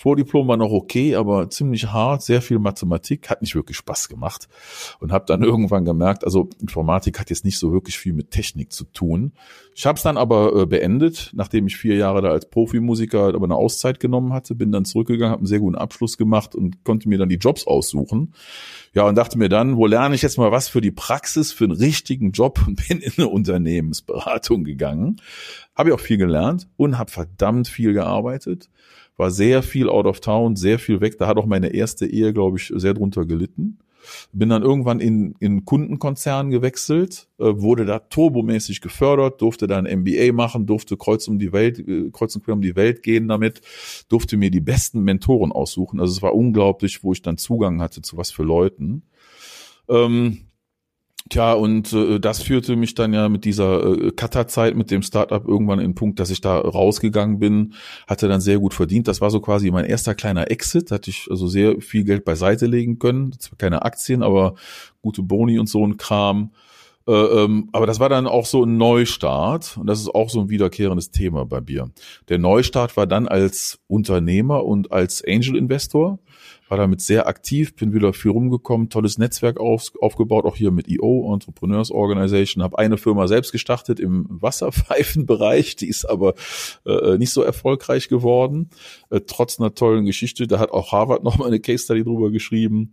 Vordiplom 0.00 0.48
war 0.48 0.56
noch 0.56 0.72
okay, 0.72 1.14
aber 1.14 1.50
ziemlich 1.50 1.88
hart, 1.88 2.22
sehr 2.22 2.40
viel 2.40 2.58
Mathematik, 2.58 3.28
hat 3.28 3.42
nicht 3.42 3.54
wirklich 3.54 3.76
Spaß 3.76 4.08
gemacht 4.08 4.48
und 4.98 5.12
habe 5.12 5.26
dann 5.26 5.42
irgendwann 5.42 5.84
gemerkt, 5.84 6.24
also 6.24 6.48
Informatik 6.58 7.20
hat 7.20 7.28
jetzt 7.28 7.44
nicht 7.44 7.58
so 7.58 7.70
wirklich 7.74 7.98
viel 7.98 8.14
mit 8.14 8.30
Technik 8.30 8.72
zu 8.72 8.84
tun. 8.84 9.34
Ich 9.74 9.84
habe 9.84 9.98
es 9.98 10.02
dann 10.02 10.16
aber 10.16 10.56
äh, 10.56 10.64
beendet, 10.64 11.32
nachdem 11.34 11.66
ich 11.66 11.76
vier 11.76 11.96
Jahre 11.96 12.22
da 12.22 12.30
als 12.30 12.48
Profimusiker 12.48 13.34
aber 13.34 13.44
eine 13.44 13.56
Auszeit 13.56 14.00
genommen 14.00 14.32
hatte, 14.32 14.54
bin 14.54 14.72
dann 14.72 14.86
zurückgegangen, 14.86 15.32
habe 15.32 15.40
einen 15.40 15.46
sehr 15.46 15.60
guten 15.60 15.76
Abschluss 15.76 16.16
gemacht 16.16 16.54
und 16.54 16.82
konnte 16.82 17.06
mir 17.06 17.18
dann 17.18 17.28
die 17.28 17.36
Jobs 17.36 17.66
aussuchen. 17.66 18.32
Ja, 18.94 19.02
und 19.02 19.16
dachte 19.16 19.36
mir 19.36 19.50
dann, 19.50 19.76
wo 19.76 19.86
lerne 19.86 20.14
ich 20.14 20.22
jetzt 20.22 20.38
mal 20.38 20.50
was 20.50 20.68
für 20.68 20.80
die 20.80 20.92
Praxis, 20.92 21.52
für 21.52 21.64
einen 21.64 21.76
richtigen 21.76 22.32
Job 22.32 22.64
und 22.66 22.88
bin 22.88 23.00
in 23.00 23.12
eine 23.18 23.28
Unternehmensberatung 23.28 24.64
gegangen. 24.64 25.20
Habe 25.74 25.90
ich 25.90 25.94
auch 25.94 26.00
viel 26.00 26.16
gelernt 26.16 26.68
und 26.78 26.96
habe 26.96 27.10
verdammt 27.10 27.68
viel 27.68 27.92
gearbeitet 27.92 28.70
war 29.20 29.30
sehr 29.30 29.62
viel 29.62 29.90
out 29.90 30.06
of 30.06 30.20
town, 30.20 30.56
sehr 30.56 30.78
viel 30.78 31.02
weg. 31.02 31.18
Da 31.18 31.26
hat 31.26 31.36
auch 31.36 31.44
meine 31.44 31.68
erste 31.68 32.06
Ehe, 32.06 32.32
glaube 32.32 32.56
ich, 32.56 32.72
sehr 32.74 32.94
drunter 32.94 33.26
gelitten. 33.26 33.78
Bin 34.32 34.48
dann 34.48 34.62
irgendwann 34.62 34.98
in, 34.98 35.34
in 35.40 35.66
Kundenkonzern 35.66 36.50
gewechselt, 36.50 37.28
äh, 37.38 37.44
wurde 37.44 37.84
da 37.84 37.98
turbomäßig 37.98 38.80
gefördert, 38.80 39.42
durfte 39.42 39.66
dann 39.66 39.84
MBA 39.84 40.32
machen, 40.32 40.64
durfte 40.64 40.96
kreuz 40.96 41.28
um 41.28 41.38
die 41.38 41.52
Welt, 41.52 41.78
äh, 41.78 42.08
kreuz 42.10 42.34
und 42.34 42.44
quer 42.44 42.54
um 42.54 42.62
die 42.62 42.76
Welt 42.76 43.02
gehen 43.02 43.28
damit, 43.28 43.60
durfte 44.08 44.38
mir 44.38 44.50
die 44.50 44.62
besten 44.62 45.02
Mentoren 45.02 45.52
aussuchen. 45.52 46.00
Also 46.00 46.14
es 46.14 46.22
war 46.22 46.34
unglaublich, 46.34 47.04
wo 47.04 47.12
ich 47.12 47.20
dann 47.20 47.36
Zugang 47.36 47.82
hatte 47.82 48.00
zu 48.00 48.16
was 48.16 48.30
für 48.30 48.42
Leuten. 48.42 49.02
Ähm, 49.86 50.49
Tja, 51.28 51.52
und 51.52 51.92
äh, 51.92 52.18
das 52.18 52.42
führte 52.42 52.76
mich 52.76 52.94
dann 52.94 53.12
ja 53.12 53.28
mit 53.28 53.44
dieser 53.44 53.84
äh, 53.84 54.10
Cutter-Zeit, 54.10 54.74
mit 54.74 54.90
dem 54.90 55.02
Startup 55.02 55.46
irgendwann 55.46 55.78
in 55.78 55.90
den 55.90 55.94
Punkt, 55.94 56.18
dass 56.18 56.30
ich 56.30 56.40
da 56.40 56.58
rausgegangen 56.58 57.38
bin, 57.38 57.74
hatte 58.08 58.26
dann 58.26 58.40
sehr 58.40 58.58
gut 58.58 58.74
verdient. 58.74 59.06
Das 59.06 59.20
war 59.20 59.30
so 59.30 59.40
quasi 59.40 59.70
mein 59.70 59.84
erster 59.84 60.14
kleiner 60.14 60.50
Exit, 60.50 60.90
hatte 60.90 61.10
ich 61.10 61.28
also 61.30 61.46
sehr 61.46 61.80
viel 61.80 62.04
Geld 62.04 62.24
beiseite 62.24 62.66
legen 62.66 62.98
können. 62.98 63.32
Zwar 63.38 63.58
keine 63.58 63.82
Aktien, 63.82 64.22
aber 64.22 64.54
gute 65.02 65.22
Boni 65.22 65.58
und 65.58 65.68
so 65.68 65.86
ein 65.86 65.98
Kram. 65.98 66.52
Äh, 67.06 67.12
ähm, 67.12 67.68
aber 67.72 67.86
das 67.86 68.00
war 68.00 68.08
dann 68.08 68.26
auch 68.26 68.46
so 68.46 68.64
ein 68.64 68.76
Neustart 68.76 69.76
und 69.78 69.86
das 69.86 70.00
ist 70.00 70.14
auch 70.14 70.30
so 70.30 70.40
ein 70.40 70.50
wiederkehrendes 70.50 71.10
Thema 71.10 71.44
bei 71.44 71.60
mir. 71.60 71.90
Der 72.28 72.38
Neustart 72.38 72.96
war 72.96 73.06
dann 73.06 73.28
als 73.28 73.78
Unternehmer 73.88 74.64
und 74.64 74.92
als 74.92 75.22
Angel 75.26 75.56
Investor 75.56 76.18
war 76.70 76.78
damit 76.78 77.00
sehr 77.00 77.26
aktiv, 77.26 77.74
bin 77.74 77.92
wieder 77.92 78.12
viel 78.12 78.30
rumgekommen, 78.30 78.90
tolles 78.90 79.18
Netzwerk 79.18 79.58
auf, 79.58 79.90
aufgebaut, 80.00 80.44
auch 80.44 80.54
hier 80.54 80.70
mit 80.70 80.88
EO, 80.88 81.32
Entrepreneurs 81.34 81.90
Organization, 81.90 82.62
habe 82.62 82.78
eine 82.78 82.96
Firma 82.96 83.26
selbst 83.26 83.50
gestartet 83.50 83.98
im 83.98 84.26
Wasserpfeifenbereich, 84.28 85.74
die 85.74 85.88
ist 85.88 86.04
aber 86.04 86.34
äh, 86.86 87.18
nicht 87.18 87.32
so 87.32 87.42
erfolgreich 87.42 88.08
geworden, 88.08 88.70
äh, 89.10 89.20
trotz 89.26 89.58
einer 89.58 89.74
tollen 89.74 90.04
Geschichte. 90.04 90.46
Da 90.46 90.60
hat 90.60 90.70
auch 90.70 90.92
Harvard 90.92 91.24
nochmal 91.24 91.48
eine 91.48 91.58
Case 91.58 91.84
Study 91.84 92.04
drüber 92.04 92.30
geschrieben. 92.30 92.92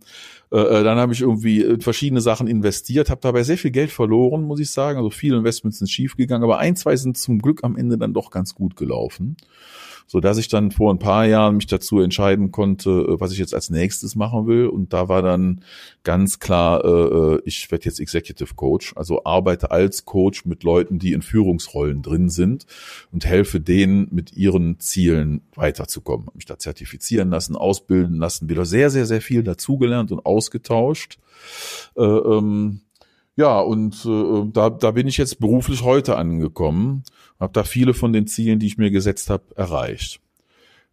Äh, 0.50 0.58
äh 0.58 0.82
dann 0.82 0.98
habe 0.98 1.12
ich 1.12 1.20
irgendwie 1.20 1.76
verschiedene 1.80 2.20
Sachen 2.20 2.48
investiert, 2.48 3.10
habe 3.10 3.20
dabei 3.20 3.44
sehr 3.44 3.58
viel 3.58 3.70
Geld 3.70 3.92
verloren, 3.92 4.42
muss 4.42 4.58
ich 4.58 4.70
sagen. 4.70 4.98
Also 4.98 5.10
viele 5.10 5.36
Investments 5.36 5.78
sind 5.78 5.88
schief 5.88 6.16
gegangen, 6.16 6.42
aber 6.42 6.58
ein, 6.58 6.74
zwei 6.74 6.96
sind 6.96 7.16
zum 7.16 7.38
Glück 7.38 7.62
am 7.62 7.76
Ende 7.76 7.96
dann 7.96 8.12
doch 8.12 8.30
ganz 8.30 8.54
gut 8.54 8.74
gelaufen 8.74 9.36
so 10.08 10.20
dass 10.20 10.38
ich 10.38 10.48
dann 10.48 10.70
vor 10.70 10.92
ein 10.92 10.98
paar 10.98 11.26
Jahren 11.26 11.56
mich 11.56 11.66
dazu 11.66 12.00
entscheiden 12.00 12.50
konnte, 12.50 12.90
äh, 12.90 13.20
was 13.20 13.30
ich 13.30 13.38
jetzt 13.38 13.54
als 13.54 13.68
nächstes 13.68 14.16
machen 14.16 14.46
will. 14.46 14.66
Und 14.66 14.92
da 14.94 15.08
war 15.08 15.20
dann 15.20 15.62
ganz 16.02 16.40
klar, 16.40 16.82
äh, 16.82 16.88
äh, 16.88 17.42
ich 17.44 17.70
werde 17.70 17.84
jetzt 17.84 18.00
Executive 18.00 18.54
Coach, 18.54 18.94
also 18.96 19.24
arbeite 19.24 19.70
als 19.70 20.06
Coach 20.06 20.46
mit 20.46 20.64
Leuten, 20.64 20.98
die 20.98 21.12
in 21.12 21.20
Führungsrollen 21.20 22.00
drin 22.00 22.30
sind 22.30 22.64
und 23.12 23.26
helfe 23.26 23.60
denen 23.60 24.08
mit 24.10 24.34
ihren 24.34 24.80
Zielen 24.80 25.42
weiterzukommen. 25.54 26.28
Mich 26.34 26.46
da 26.46 26.58
zertifizieren 26.58 27.28
lassen, 27.28 27.54
ausbilden 27.54 28.16
lassen, 28.16 28.48
wieder 28.48 28.64
sehr, 28.64 28.88
sehr, 28.88 29.04
sehr 29.04 29.20
viel 29.20 29.42
dazugelernt 29.42 30.10
und 30.10 30.24
ausgetauscht. 30.24 31.18
Äh, 31.96 32.02
ähm, 32.02 32.80
ja, 33.38 33.60
und 33.60 34.04
äh, 34.04 34.50
da, 34.52 34.68
da 34.68 34.90
bin 34.90 35.06
ich 35.06 35.16
jetzt 35.16 35.38
beruflich 35.38 35.84
heute 35.84 36.16
angekommen, 36.16 37.04
habe 37.38 37.52
da 37.52 37.62
viele 37.62 37.94
von 37.94 38.12
den 38.12 38.26
Zielen, 38.26 38.58
die 38.58 38.66
ich 38.66 38.78
mir 38.78 38.90
gesetzt 38.90 39.30
habe, 39.30 39.44
erreicht. 39.54 40.20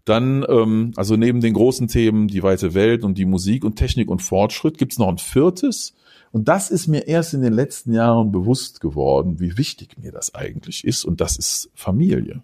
Dann, 0.06 0.46
ähm, 0.48 0.92
also 0.96 1.16
neben 1.16 1.42
den 1.42 1.56
großen 1.56 1.88
Themen 1.88 2.28
die 2.28 2.44
weite 2.44 2.76
Welt 2.76 3.04
und 3.04 3.18
die 3.18 3.26
Musik 3.26 3.66
und 3.66 3.78
Technik 3.78 4.12
und 4.12 4.22
Fortschritt, 4.22 4.78
gibt's 4.78 5.00
noch 5.00 5.08
ein 5.08 5.18
viertes. 5.18 5.96
Und 6.32 6.48
das 6.48 6.70
ist 6.70 6.86
mir 6.86 7.08
erst 7.08 7.34
in 7.34 7.42
den 7.42 7.54
letzten 7.54 7.94
Jahren 7.94 8.32
bewusst 8.32 8.80
geworden, 8.80 9.40
wie 9.40 9.58
wichtig 9.58 9.98
mir 9.98 10.12
das 10.12 10.36
eigentlich 10.36 10.86
ist. 10.86 11.04
Und 11.04 11.22
das 11.22 11.38
ist 11.38 11.72
Familie 11.74 12.44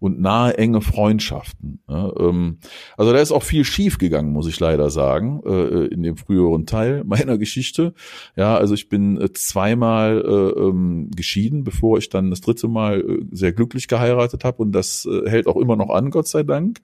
und 0.00 0.20
nahe, 0.20 0.56
enge 0.58 0.80
Freundschaften. 0.80 1.80
Ähm, 1.88 2.58
also 2.96 3.12
da 3.12 3.18
ist 3.18 3.32
auch 3.32 3.42
viel 3.42 3.64
schief 3.64 3.98
gegangen, 3.98 4.32
muss 4.32 4.46
ich 4.46 4.58
leider 4.60 4.90
sagen, 4.90 5.42
äh, 5.46 5.86
in 5.86 6.02
dem 6.02 6.16
früheren 6.16 6.66
Teil 6.66 7.04
meiner 7.06 7.38
Geschichte. 7.38 7.94
Ja, 8.36 8.56
also 8.56 8.74
ich 8.74 8.88
bin 8.88 9.20
äh, 9.20 9.32
zweimal 9.32 10.22
äh, 10.24 10.60
ähm, 10.60 11.10
geschieden, 11.14 11.64
bevor 11.64 11.98
ich 11.98 12.08
dann 12.08 12.30
das 12.30 12.40
dritte 12.40 12.68
Mal 12.68 13.04
sehr 13.30 13.52
glücklich 13.52 13.88
geheiratet 13.88 14.44
habe 14.44 14.62
und 14.62 14.72
das 14.72 15.08
hält 15.26 15.46
auch 15.46 15.56
immer 15.56 15.76
noch 15.76 15.90
an, 15.90 16.10
Gott 16.10 16.28
sei 16.28 16.42
Dank. 16.42 16.80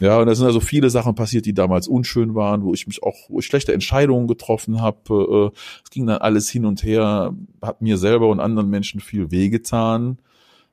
Ja, 0.00 0.18
und 0.18 0.26
da 0.26 0.34
sind 0.34 0.46
also 0.46 0.60
viele 0.60 0.90
Sachen 0.90 1.14
passiert, 1.14 1.46
die 1.46 1.54
damals 1.54 1.88
unschön 1.88 2.34
waren, 2.34 2.62
wo 2.62 2.74
ich 2.74 2.86
mich 2.86 3.02
auch, 3.02 3.16
wo 3.28 3.40
ich 3.40 3.46
schlechte 3.46 3.72
Entscheidungen 3.72 4.26
getroffen 4.26 4.80
habe. 4.80 5.52
Es 5.84 5.90
ging 5.90 6.06
dann 6.06 6.18
alles 6.18 6.48
hin 6.48 6.64
und 6.64 6.82
her, 6.82 7.34
hat 7.62 7.82
mir 7.82 7.98
selber 7.98 8.28
und 8.28 8.40
anderen 8.40 8.70
Menschen 8.70 9.00
viel 9.00 9.30
wehgetan. 9.30 10.18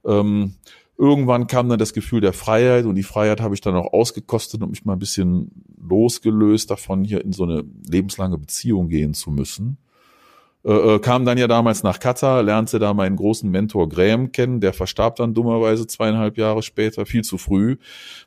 Ähm, 0.05 0.55
Irgendwann 0.97 1.47
kam 1.47 1.67
dann 1.67 1.79
das 1.79 1.93
Gefühl 1.93 2.21
der 2.21 2.33
Freiheit 2.33 2.85
und 2.85 2.95
die 2.95 3.03
Freiheit 3.03 3.41
habe 3.41 3.53
ich 3.53 3.61
dann 3.61 3.75
auch 3.75 3.91
ausgekostet 3.91 4.61
und 4.61 4.69
mich 4.69 4.85
mal 4.85 4.93
ein 4.93 4.99
bisschen 4.99 5.51
losgelöst 5.77 6.71
davon, 6.71 7.03
hier 7.03 7.23
in 7.23 7.33
so 7.33 7.43
eine 7.43 7.63
lebenslange 7.89 8.37
Beziehung 8.37 8.87
gehen 8.87 9.13
zu 9.13 9.29
müssen. 9.29 9.77
Äh, 10.65 10.95
äh, 10.95 10.99
kam 10.99 11.25
dann 11.25 11.37
ja 11.37 11.47
damals 11.47 11.83
nach 11.83 11.99
Katar, 11.99 12.41
lernte 12.41 12.79
da 12.79 12.95
meinen 12.95 13.15
großen 13.17 13.49
Mentor 13.49 13.87
Graham 13.87 14.31
kennen, 14.31 14.61
der 14.61 14.73
verstarb 14.73 15.15
dann 15.17 15.35
dummerweise 15.35 15.85
zweieinhalb 15.85 16.39
Jahre 16.39 16.63
später, 16.63 17.05
viel 17.05 17.23
zu 17.23 17.37
früh. 17.37 17.77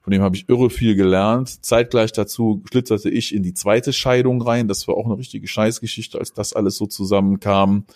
Von 0.02 0.12
dem 0.12 0.22
habe 0.22 0.36
ich 0.36 0.48
irre 0.48 0.70
viel 0.70 0.94
gelernt. 0.94 1.64
Zeitgleich 1.64 2.12
dazu 2.12 2.62
schlitterte 2.70 3.10
ich 3.10 3.34
in 3.34 3.42
die 3.42 3.54
zweite 3.54 3.92
Scheidung 3.92 4.40
rein. 4.40 4.68
Das 4.68 4.86
war 4.86 4.94
auch 4.94 5.06
eine 5.06 5.18
richtige 5.18 5.48
Scheißgeschichte, 5.48 6.18
als 6.18 6.32
das 6.32 6.52
alles 6.52 6.76
so 6.76 6.86
zusammenkam. 6.86 7.86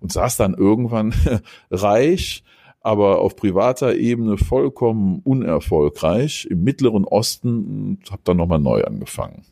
Und 0.00 0.12
saß 0.12 0.36
dann 0.36 0.52
irgendwann 0.52 1.14
reich, 1.70 2.44
aber 2.86 3.18
auf 3.18 3.34
privater 3.34 3.96
Ebene 3.96 4.38
vollkommen 4.38 5.20
unerfolgreich 5.24 6.46
im 6.48 6.62
Mittleren 6.62 7.04
Osten 7.04 7.96
und 7.98 8.10
habe 8.12 8.22
dann 8.22 8.36
nochmal 8.36 8.60
neu 8.60 8.84
angefangen. 8.84 9.42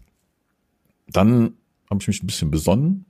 Dann 1.09 1.55
habe 1.91 2.01
ich 2.01 2.07
mich 2.07 2.23
ein 2.23 2.29
bisschen 2.29 2.53
besonnen, 2.53 3.07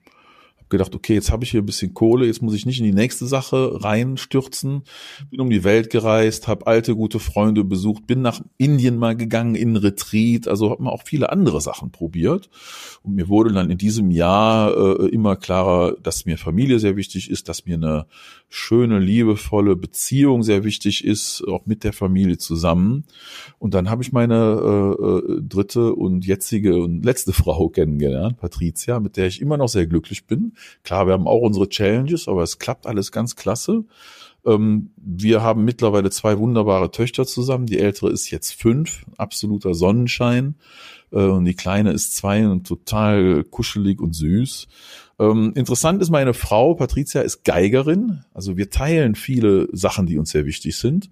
gedacht, 0.75 0.95
okay, 0.95 1.15
jetzt 1.15 1.31
habe 1.31 1.45
ich 1.45 1.51
hier 1.51 1.63
ein 1.63 1.67
bisschen 1.67 1.95
Kohle, 1.95 2.27
jetzt 2.27 2.43
muss 2.43 2.55
ich 2.55 2.67
nicht 2.67 2.79
in 2.79 2.85
die 2.85 2.93
nächste 2.93 3.27
Sache 3.27 3.83
reinstürzen. 3.83 4.83
Bin 5.31 5.41
um 5.41 5.51
die 5.51 5.65
Welt 5.65 5.91
gereist, 5.91 6.49
habe 6.49 6.67
alte 6.67 6.95
gute 6.95 7.21
Freunde 7.21 7.65
besucht, 7.65 8.07
bin 8.07 8.23
nach 8.23 8.41
Indien 8.59 8.97
mal 8.97 9.17
gegangen 9.17 9.55
in 9.55 9.77
Retreat, 9.77 10.49
also 10.49 10.71
habe 10.71 10.83
mal 10.83 10.91
auch 10.91 11.05
viele 11.05 11.31
andere 11.31 11.61
Sachen 11.61 11.91
probiert. 11.91 12.51
Und 13.03 13.15
mir 13.15 13.29
wurde 13.29 13.53
dann 13.53 13.71
in 13.71 13.79
diesem 13.79 14.11
Jahr 14.11 14.77
äh, 14.77 15.09
immer 15.09 15.37
klarer, 15.37 15.97
dass 16.03 16.27
mir 16.27 16.39
Familie 16.39 16.79
sehr 16.79 16.97
wichtig 16.97 17.31
ist, 17.31 17.49
dass 17.49 17.67
mir 17.67 17.77
eine 17.77 18.07
schöne, 18.49 19.01
liebevolle 19.01 19.75
Beziehung 19.75 20.43
sehr 20.45 20.63
wichtig 20.63 21.05
ist, 21.05 21.43
auch 21.49 21.67
mit 21.67 21.83
der 21.83 21.93
Familie 21.93 22.39
zusammen. 22.39 23.05
Und 23.59 23.75
dann 23.75 23.91
habe 23.91 24.03
ich 24.03 24.13
meine 24.13 24.35
äh, 24.35 25.05
äh, 25.05 25.43
dritte 25.43 25.95
und 25.95 26.25
jetzige 26.25 26.77
und 26.77 27.05
letzte 27.05 27.33
Frau 27.45 27.69
kennengelernt, 27.69 28.39
Patricia, 28.39 29.01
mit 29.01 29.17
der 29.17 29.27
ich 29.27 29.41
immer 29.41 29.57
noch 29.57 29.69
sehr 29.69 29.87
glücklich 29.87 30.27
bin. 30.27 30.53
Klar, 30.83 31.07
wir 31.07 31.15
haben 31.15 31.27
auch 31.27 31.41
unsere 31.41 31.69
Challenges, 31.69 32.29
aber 32.29 32.43
es 32.43 32.59
klappt 32.59 32.87
alles 32.87 33.13
ganz 33.13 33.37
klasse. 33.37 33.85
Ähm, 34.45 34.91
wir 34.97 35.43
haben 35.43 35.65
mittlerweile 35.65 36.11
zwei 36.11 36.39
wunderbare 36.39 36.91
Töchter 36.91 37.27
zusammen. 37.27 37.67
Die 37.67 37.79
ältere 37.79 38.11
ist 38.11 38.31
jetzt 38.31 38.53
fünf, 38.53 39.05
absoluter 39.17 39.75
Sonnenschein. 39.75 40.57
Äh, 41.11 41.19
und 41.19 41.45
die 41.45 41.55
kleine 41.55 41.93
ist 41.93 42.17
zwei 42.17 42.47
und 42.47 42.67
total 42.67 43.45
kuschelig 43.45 44.01
und 44.01 44.15
süß. 44.15 44.69
Ähm, 45.19 45.53
interessant 45.55 46.03
ist, 46.03 46.11
meine 46.11 46.35
Frau, 46.35 46.75
Patricia, 46.75 47.21
ist 47.21 47.45
Geigerin. 47.45 48.25
Also 48.35 48.57
wir 48.57 48.71
teilen 48.71 49.15
viele 49.15 49.69
Sachen, 49.73 50.07
die 50.07 50.19
uns 50.19 50.31
sehr 50.31 50.45
wichtig 50.45 50.77
sind. 50.77 51.11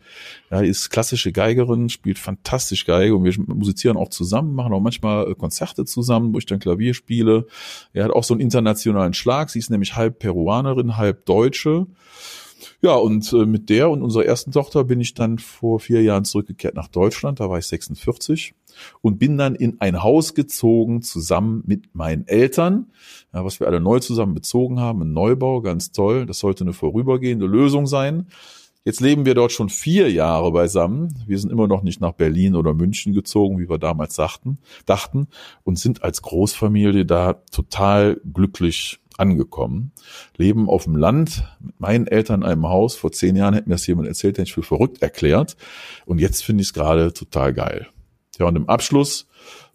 Ja, 0.50 0.60
ist 0.60 0.90
klassische 0.90 1.30
Geigerin, 1.30 1.88
spielt 1.88 2.18
fantastisch 2.18 2.84
Geige 2.84 3.14
und 3.14 3.24
wir 3.24 3.34
musizieren 3.54 3.96
auch 3.96 4.08
zusammen, 4.08 4.54
machen 4.54 4.72
auch 4.72 4.80
manchmal 4.80 5.30
äh, 5.30 5.34
Konzerte 5.34 5.84
zusammen, 5.84 6.34
wo 6.34 6.38
ich 6.38 6.46
dann 6.46 6.58
Klavier 6.58 6.94
spiele. 6.94 7.46
Er 7.92 8.04
hat 8.04 8.10
auch 8.10 8.24
so 8.24 8.34
einen 8.34 8.40
internationalen 8.40 9.14
Schlag. 9.14 9.50
Sie 9.50 9.60
ist 9.60 9.70
nämlich 9.70 9.94
halb 9.94 10.18
Peruanerin, 10.18 10.96
halb 10.96 11.24
Deutsche. 11.26 11.86
Ja, 12.80 12.94
und 12.94 13.32
äh, 13.32 13.46
mit 13.46 13.68
der 13.70 13.90
und 13.90 14.02
unserer 14.02 14.24
ersten 14.24 14.52
Tochter 14.52 14.84
bin 14.84 15.00
ich 15.00 15.14
dann 15.14 15.38
vor 15.38 15.80
vier 15.80 16.02
Jahren 16.02 16.24
zurückgekehrt 16.24 16.74
nach 16.74 16.88
Deutschland. 16.88 17.40
Da 17.40 17.48
war 17.48 17.58
ich 17.58 17.66
46 17.66 18.54
und 19.00 19.18
bin 19.18 19.38
dann 19.38 19.54
in 19.54 19.80
ein 19.80 20.02
Haus 20.02 20.34
gezogen 20.34 21.02
zusammen 21.02 21.62
mit 21.66 21.94
meinen 21.94 22.26
Eltern, 22.26 22.90
ja, 23.32 23.44
was 23.44 23.60
wir 23.60 23.66
alle 23.66 23.80
neu 23.80 23.98
zusammen 23.98 24.34
bezogen 24.34 24.80
haben, 24.80 25.02
ein 25.02 25.12
Neubau, 25.12 25.60
ganz 25.60 25.92
toll. 25.92 26.26
Das 26.26 26.38
sollte 26.38 26.64
eine 26.64 26.72
vorübergehende 26.72 27.46
Lösung 27.46 27.86
sein. 27.86 28.26
Jetzt 28.84 29.00
leben 29.00 29.24
wir 29.26 29.34
dort 29.34 29.52
schon 29.52 29.68
vier 29.68 30.10
Jahre 30.10 30.50
beisammen. 30.50 31.14
Wir 31.26 31.38
sind 31.38 31.52
immer 31.52 31.68
noch 31.68 31.84
nicht 31.84 32.00
nach 32.00 32.12
Berlin 32.12 32.56
oder 32.56 32.74
München 32.74 33.12
gezogen, 33.12 33.60
wie 33.60 33.68
wir 33.68 33.78
damals 33.78 34.16
sagten, 34.16 34.58
dachten, 34.86 35.28
und 35.62 35.78
sind 35.78 36.02
als 36.02 36.22
Großfamilie 36.22 37.06
da 37.06 37.34
total 37.52 38.20
glücklich 38.32 38.98
angekommen. 39.22 39.92
Leben 40.36 40.68
auf 40.68 40.84
dem 40.84 40.96
Land, 40.96 41.44
mit 41.60 41.80
meinen 41.80 42.06
Eltern 42.06 42.42
in 42.42 42.48
einem 42.48 42.68
Haus. 42.68 42.96
Vor 42.96 43.12
zehn 43.12 43.36
Jahren 43.36 43.54
hätte 43.54 43.68
mir 43.68 43.76
das 43.76 43.86
jemand 43.86 44.08
erzählt, 44.08 44.36
den 44.36 44.44
ich 44.44 44.52
für 44.52 44.62
verrückt 44.62 45.00
erklärt. 45.00 45.56
Und 46.04 46.18
jetzt 46.18 46.44
finde 46.44 46.62
ich 46.62 46.68
es 46.68 46.74
gerade 46.74 47.12
total 47.12 47.54
geil. 47.54 47.86
Ja, 48.38 48.46
und 48.46 48.56
im 48.56 48.68
Abschluss, 48.68 49.28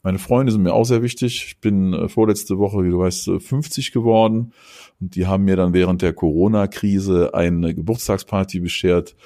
meine 0.08 0.20
Freunde 0.20 0.54
sind 0.54 0.64
mir 0.64 0.74
auch 0.74 0.86
sehr 0.86 1.02
wichtig. 1.02 1.44
Ich 1.48 1.60
bin 1.60 1.92
äh, 1.92 2.08
vorletzte 2.08 2.58
Woche, 2.58 2.82
wie 2.82 2.92
du 2.92 3.00
weißt, 3.00 3.30
50 3.40 3.90
äh, 3.90 3.92
geworden. 3.92 4.54
Und 5.02 5.16
die 5.16 5.28
haben 5.28 5.44
mir 5.44 5.58
dann 5.58 5.74
während 5.74 6.02
der 6.02 6.14
Corona-Krise 6.14 7.34
eine 7.34 7.76
Geburtstagsparty 7.76 8.62
beschert. 8.62 9.18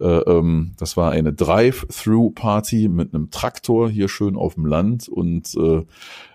Äh, 0.00 0.06
ähm, 0.06 0.72
das 0.78 0.96
war 0.96 1.10
eine 1.12 1.34
Drive-Through-Party 1.34 2.88
mit 2.88 3.12
einem 3.12 3.30
Traktor 3.30 3.90
hier 3.90 4.08
schön 4.08 4.34
auf 4.34 4.54
dem 4.54 4.64
Land. 4.64 5.10
Und 5.10 5.54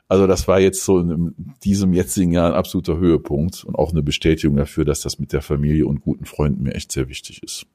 also 0.08 0.28
das 0.28 0.48
war 0.48 0.60
jetzt 0.60 0.84
so 0.84 1.00
in 1.00 1.34
diesem 1.64 1.92
jetzigen 1.92 2.32
Jahr 2.32 2.50
ein 2.52 2.54
absoluter 2.54 2.98
Höhepunkt 2.98 3.64
und 3.64 3.74
auch 3.74 3.90
eine 3.90 4.04
Bestätigung 4.04 4.56
dafür, 4.56 4.86
dass 4.86 5.02
das 5.02 5.18
mit 5.18 5.34
der 5.34 5.42
Familie 5.42 5.88
und 5.88 6.02
guten 6.02 6.26
Freunden 6.26 6.62
mir 6.62 6.76
echt 6.76 6.92
sehr 6.92 7.10
wichtig 7.10 7.42
ist. 7.42 7.66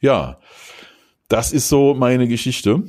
Ja, 0.00 0.38
das 1.26 1.52
ist 1.52 1.68
so 1.68 1.92
meine 1.94 2.28
Geschichte. 2.28 2.84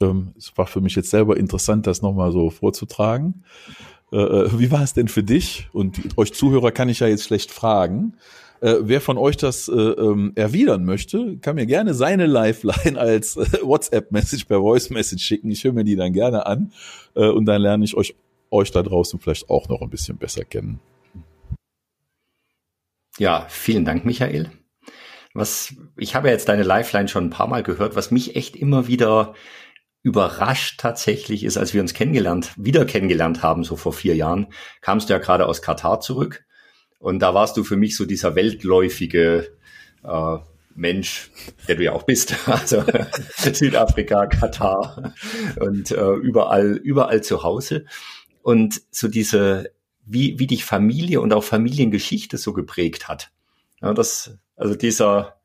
Ähm, 0.00 0.32
es 0.36 0.52
war 0.56 0.66
für 0.66 0.80
mich 0.80 0.96
jetzt 0.96 1.10
selber 1.10 1.36
interessant, 1.36 1.86
das 1.86 2.02
nochmal 2.02 2.32
so 2.32 2.50
vorzutragen. 2.50 3.44
Äh, 4.12 4.16
äh, 4.16 4.58
wie 4.58 4.70
war 4.70 4.82
es 4.82 4.94
denn 4.94 5.08
für 5.08 5.22
dich? 5.22 5.68
Und 5.72 6.16
euch 6.16 6.32
Zuhörer 6.32 6.72
kann 6.72 6.88
ich 6.88 7.00
ja 7.00 7.06
jetzt 7.06 7.24
schlecht 7.24 7.50
fragen. 7.50 8.14
Äh, 8.60 8.76
wer 8.80 9.00
von 9.00 9.18
euch 9.18 9.36
das 9.36 9.68
ähm, 9.68 10.32
erwidern 10.36 10.84
möchte, 10.84 11.36
kann 11.38 11.56
mir 11.56 11.66
gerne 11.66 11.94
seine 11.94 12.26
Lifeline 12.26 12.98
als 13.00 13.36
WhatsApp-Message 13.36 14.44
per 14.44 14.60
Voice-Message 14.60 15.24
schicken. 15.24 15.50
Ich 15.50 15.64
höre 15.64 15.72
mir 15.72 15.84
die 15.84 15.96
dann 15.96 16.12
gerne 16.12 16.46
an 16.46 16.72
und 17.14 17.46
dann 17.46 17.62
lerne 17.62 17.84
ich 17.84 17.96
euch, 17.96 18.16
euch 18.50 18.72
da 18.72 18.82
draußen 18.82 19.20
vielleicht 19.20 19.48
auch 19.48 19.68
noch 19.68 19.82
ein 19.82 19.90
bisschen 19.90 20.16
besser 20.16 20.44
kennen. 20.44 20.80
Ja, 23.18 23.46
vielen 23.48 23.84
Dank, 23.84 24.04
Michael. 24.04 24.50
Was, 25.32 25.74
ich 25.96 26.14
habe 26.14 26.28
jetzt 26.28 26.48
deine 26.48 26.64
Lifeline 26.64 27.08
schon 27.08 27.26
ein 27.26 27.30
paar 27.30 27.46
Mal 27.46 27.62
gehört, 27.62 27.94
was 27.94 28.10
mich 28.10 28.34
echt 28.34 28.56
immer 28.56 28.88
wieder 28.88 29.34
überrascht 30.04 30.78
tatsächlich 30.78 31.44
ist, 31.44 31.56
als 31.56 31.72
wir 31.72 31.80
uns 31.80 31.94
kennengelernt, 31.94 32.52
wieder 32.56 32.84
kennengelernt 32.84 33.42
haben, 33.42 33.64
so 33.64 33.74
vor 33.74 33.94
vier 33.94 34.14
Jahren, 34.14 34.46
kamst 34.82 35.08
du 35.08 35.14
ja 35.14 35.18
gerade 35.18 35.46
aus 35.46 35.62
Katar 35.62 36.00
zurück. 36.00 36.44
Und 36.98 37.20
da 37.20 37.34
warst 37.34 37.56
du 37.56 37.64
für 37.64 37.76
mich 37.76 37.96
so 37.96 38.04
dieser 38.04 38.34
weltläufige 38.34 39.48
äh, 40.04 40.36
Mensch, 40.74 41.30
der 41.66 41.76
du 41.76 41.84
ja 41.84 41.92
auch 41.92 42.02
bist. 42.02 42.34
Also 42.46 42.84
Südafrika, 43.36 44.26
Katar 44.26 45.14
und 45.58 45.90
äh, 45.90 46.12
überall, 46.16 46.76
überall 46.76 47.22
zu 47.22 47.42
Hause. 47.42 47.86
Und 48.42 48.82
so 48.90 49.08
diese, 49.08 49.70
wie, 50.04 50.38
wie 50.38 50.46
dich 50.46 50.66
Familie 50.66 51.22
und 51.22 51.32
auch 51.32 51.44
Familiengeschichte 51.44 52.36
so 52.36 52.52
geprägt 52.52 53.08
hat. 53.08 53.30
Ja, 53.80 53.94
das, 53.94 54.36
also 54.54 54.74
dieser, 54.74 55.40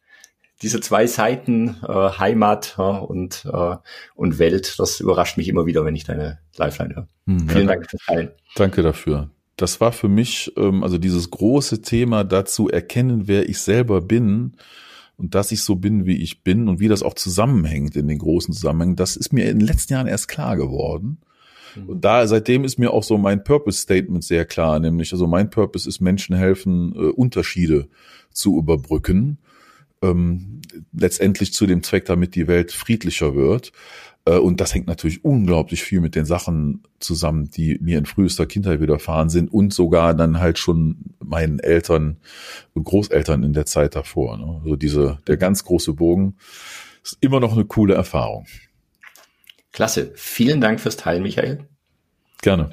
diese 0.61 0.81
zwei 0.81 1.07
Seiten, 1.07 1.77
äh, 1.87 1.93
Heimat 1.93 2.75
ja, 2.77 2.97
und, 2.97 3.45
äh, 3.51 3.75
und 4.15 4.39
Welt, 4.39 4.75
das 4.77 4.99
überrascht 4.99 5.37
mich 5.37 5.47
immer 5.47 5.65
wieder, 5.65 5.85
wenn 5.85 5.95
ich 5.95 6.03
deine 6.03 6.39
Lifeline 6.57 6.95
höre. 6.95 7.07
Hm, 7.27 7.49
Vielen 7.49 7.67
ja. 7.67 7.75
Dank 7.75 7.89
fürs 7.89 8.05
Teilen. 8.05 8.31
Danke 8.55 8.81
dafür. 8.81 9.29
Das 9.55 9.81
war 9.81 9.91
für 9.91 10.09
mich, 10.09 10.53
ähm, 10.57 10.83
also 10.83 10.97
dieses 10.97 11.31
große 11.31 11.81
Thema 11.81 12.23
dazu 12.23 12.69
erkennen, 12.69 13.27
wer 13.27 13.47
ich 13.47 13.59
selber 13.59 14.01
bin 14.01 14.53
und 15.17 15.35
dass 15.35 15.51
ich 15.51 15.63
so 15.63 15.75
bin, 15.75 16.05
wie 16.05 16.21
ich 16.21 16.43
bin 16.43 16.67
und 16.67 16.79
wie 16.79 16.87
das 16.87 17.03
auch 17.03 17.13
zusammenhängt 17.13 17.95
in 17.95 18.07
den 18.07 18.19
großen 18.19 18.53
Zusammenhängen, 18.53 18.95
das 18.95 19.15
ist 19.15 19.31
mir 19.31 19.49
in 19.49 19.59
den 19.59 19.67
letzten 19.67 19.93
Jahren 19.93 20.07
erst 20.07 20.27
klar 20.27 20.57
geworden. 20.57 21.19
Hm. 21.73 21.87
Und 21.87 22.05
da, 22.05 22.27
seitdem 22.27 22.65
ist 22.65 22.79
mir 22.79 22.91
auch 22.91 23.03
so 23.03 23.17
mein 23.17 23.43
Purpose-Statement 23.43 24.23
sehr 24.23 24.45
klar, 24.45 24.79
nämlich, 24.79 25.13
also 25.13 25.25
mein 25.25 25.49
Purpose 25.49 25.87
ist 25.87 26.01
Menschen 26.01 26.35
helfen, 26.35 26.93
äh, 26.95 27.11
Unterschiede 27.11 27.87
zu 28.31 28.57
überbrücken 28.57 29.39
ähm, 30.01 30.61
letztendlich 30.93 31.53
zu 31.53 31.65
dem 31.65 31.83
Zweck, 31.83 32.05
damit 32.05 32.35
die 32.35 32.47
Welt 32.47 32.71
friedlicher 32.71 33.35
wird. 33.35 33.71
Äh, 34.25 34.37
und 34.37 34.61
das 34.61 34.73
hängt 34.73 34.87
natürlich 34.87 35.23
unglaublich 35.25 35.83
viel 35.83 36.01
mit 36.01 36.15
den 36.15 36.25
Sachen 36.25 36.83
zusammen, 36.99 37.49
die 37.49 37.77
mir 37.81 37.97
in 37.97 38.05
frühester 38.05 38.45
Kindheit 38.45 38.81
widerfahren 38.81 39.29
sind 39.29 39.51
und 39.51 39.73
sogar 39.73 40.13
dann 40.13 40.39
halt 40.39 40.59
schon 40.59 41.15
meinen 41.19 41.59
Eltern 41.59 42.17
und 42.73 42.83
Großeltern 42.83 43.43
in 43.43 43.53
der 43.53 43.65
Zeit 43.65 43.95
davor. 43.95 44.37
Ne? 44.37 44.61
Also 44.63 44.75
diese, 44.75 45.19
der 45.27 45.37
ganz 45.37 45.63
große 45.63 45.93
Bogen 45.93 46.37
ist 47.03 47.17
immer 47.21 47.39
noch 47.39 47.53
eine 47.53 47.65
coole 47.65 47.93
Erfahrung. 47.93 48.45
Klasse. 49.71 50.11
Vielen 50.15 50.61
Dank 50.61 50.79
fürs 50.79 50.97
Teilen, 50.97 51.23
Michael. 51.23 51.67
Gerne. 52.41 52.71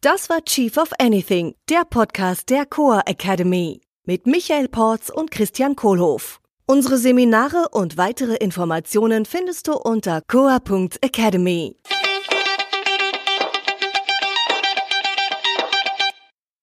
Das 0.00 0.30
war 0.30 0.44
Chief 0.44 0.76
of 0.76 0.92
Anything, 0.98 1.54
der 1.68 1.82
Podcast 1.88 2.50
der 2.50 2.66
Coa 2.66 3.02
Academy 3.06 3.80
mit 4.08 4.26
Michael 4.26 4.68
Porz 4.68 5.10
und 5.10 5.30
Christian 5.30 5.76
Kohlhoff. 5.76 6.40
Unsere 6.64 6.96
Seminare 6.96 7.68
und 7.72 7.98
weitere 7.98 8.36
Informationen 8.36 9.26
findest 9.26 9.68
du 9.68 9.74
unter 9.74 10.22
coa.academy. 10.26 11.76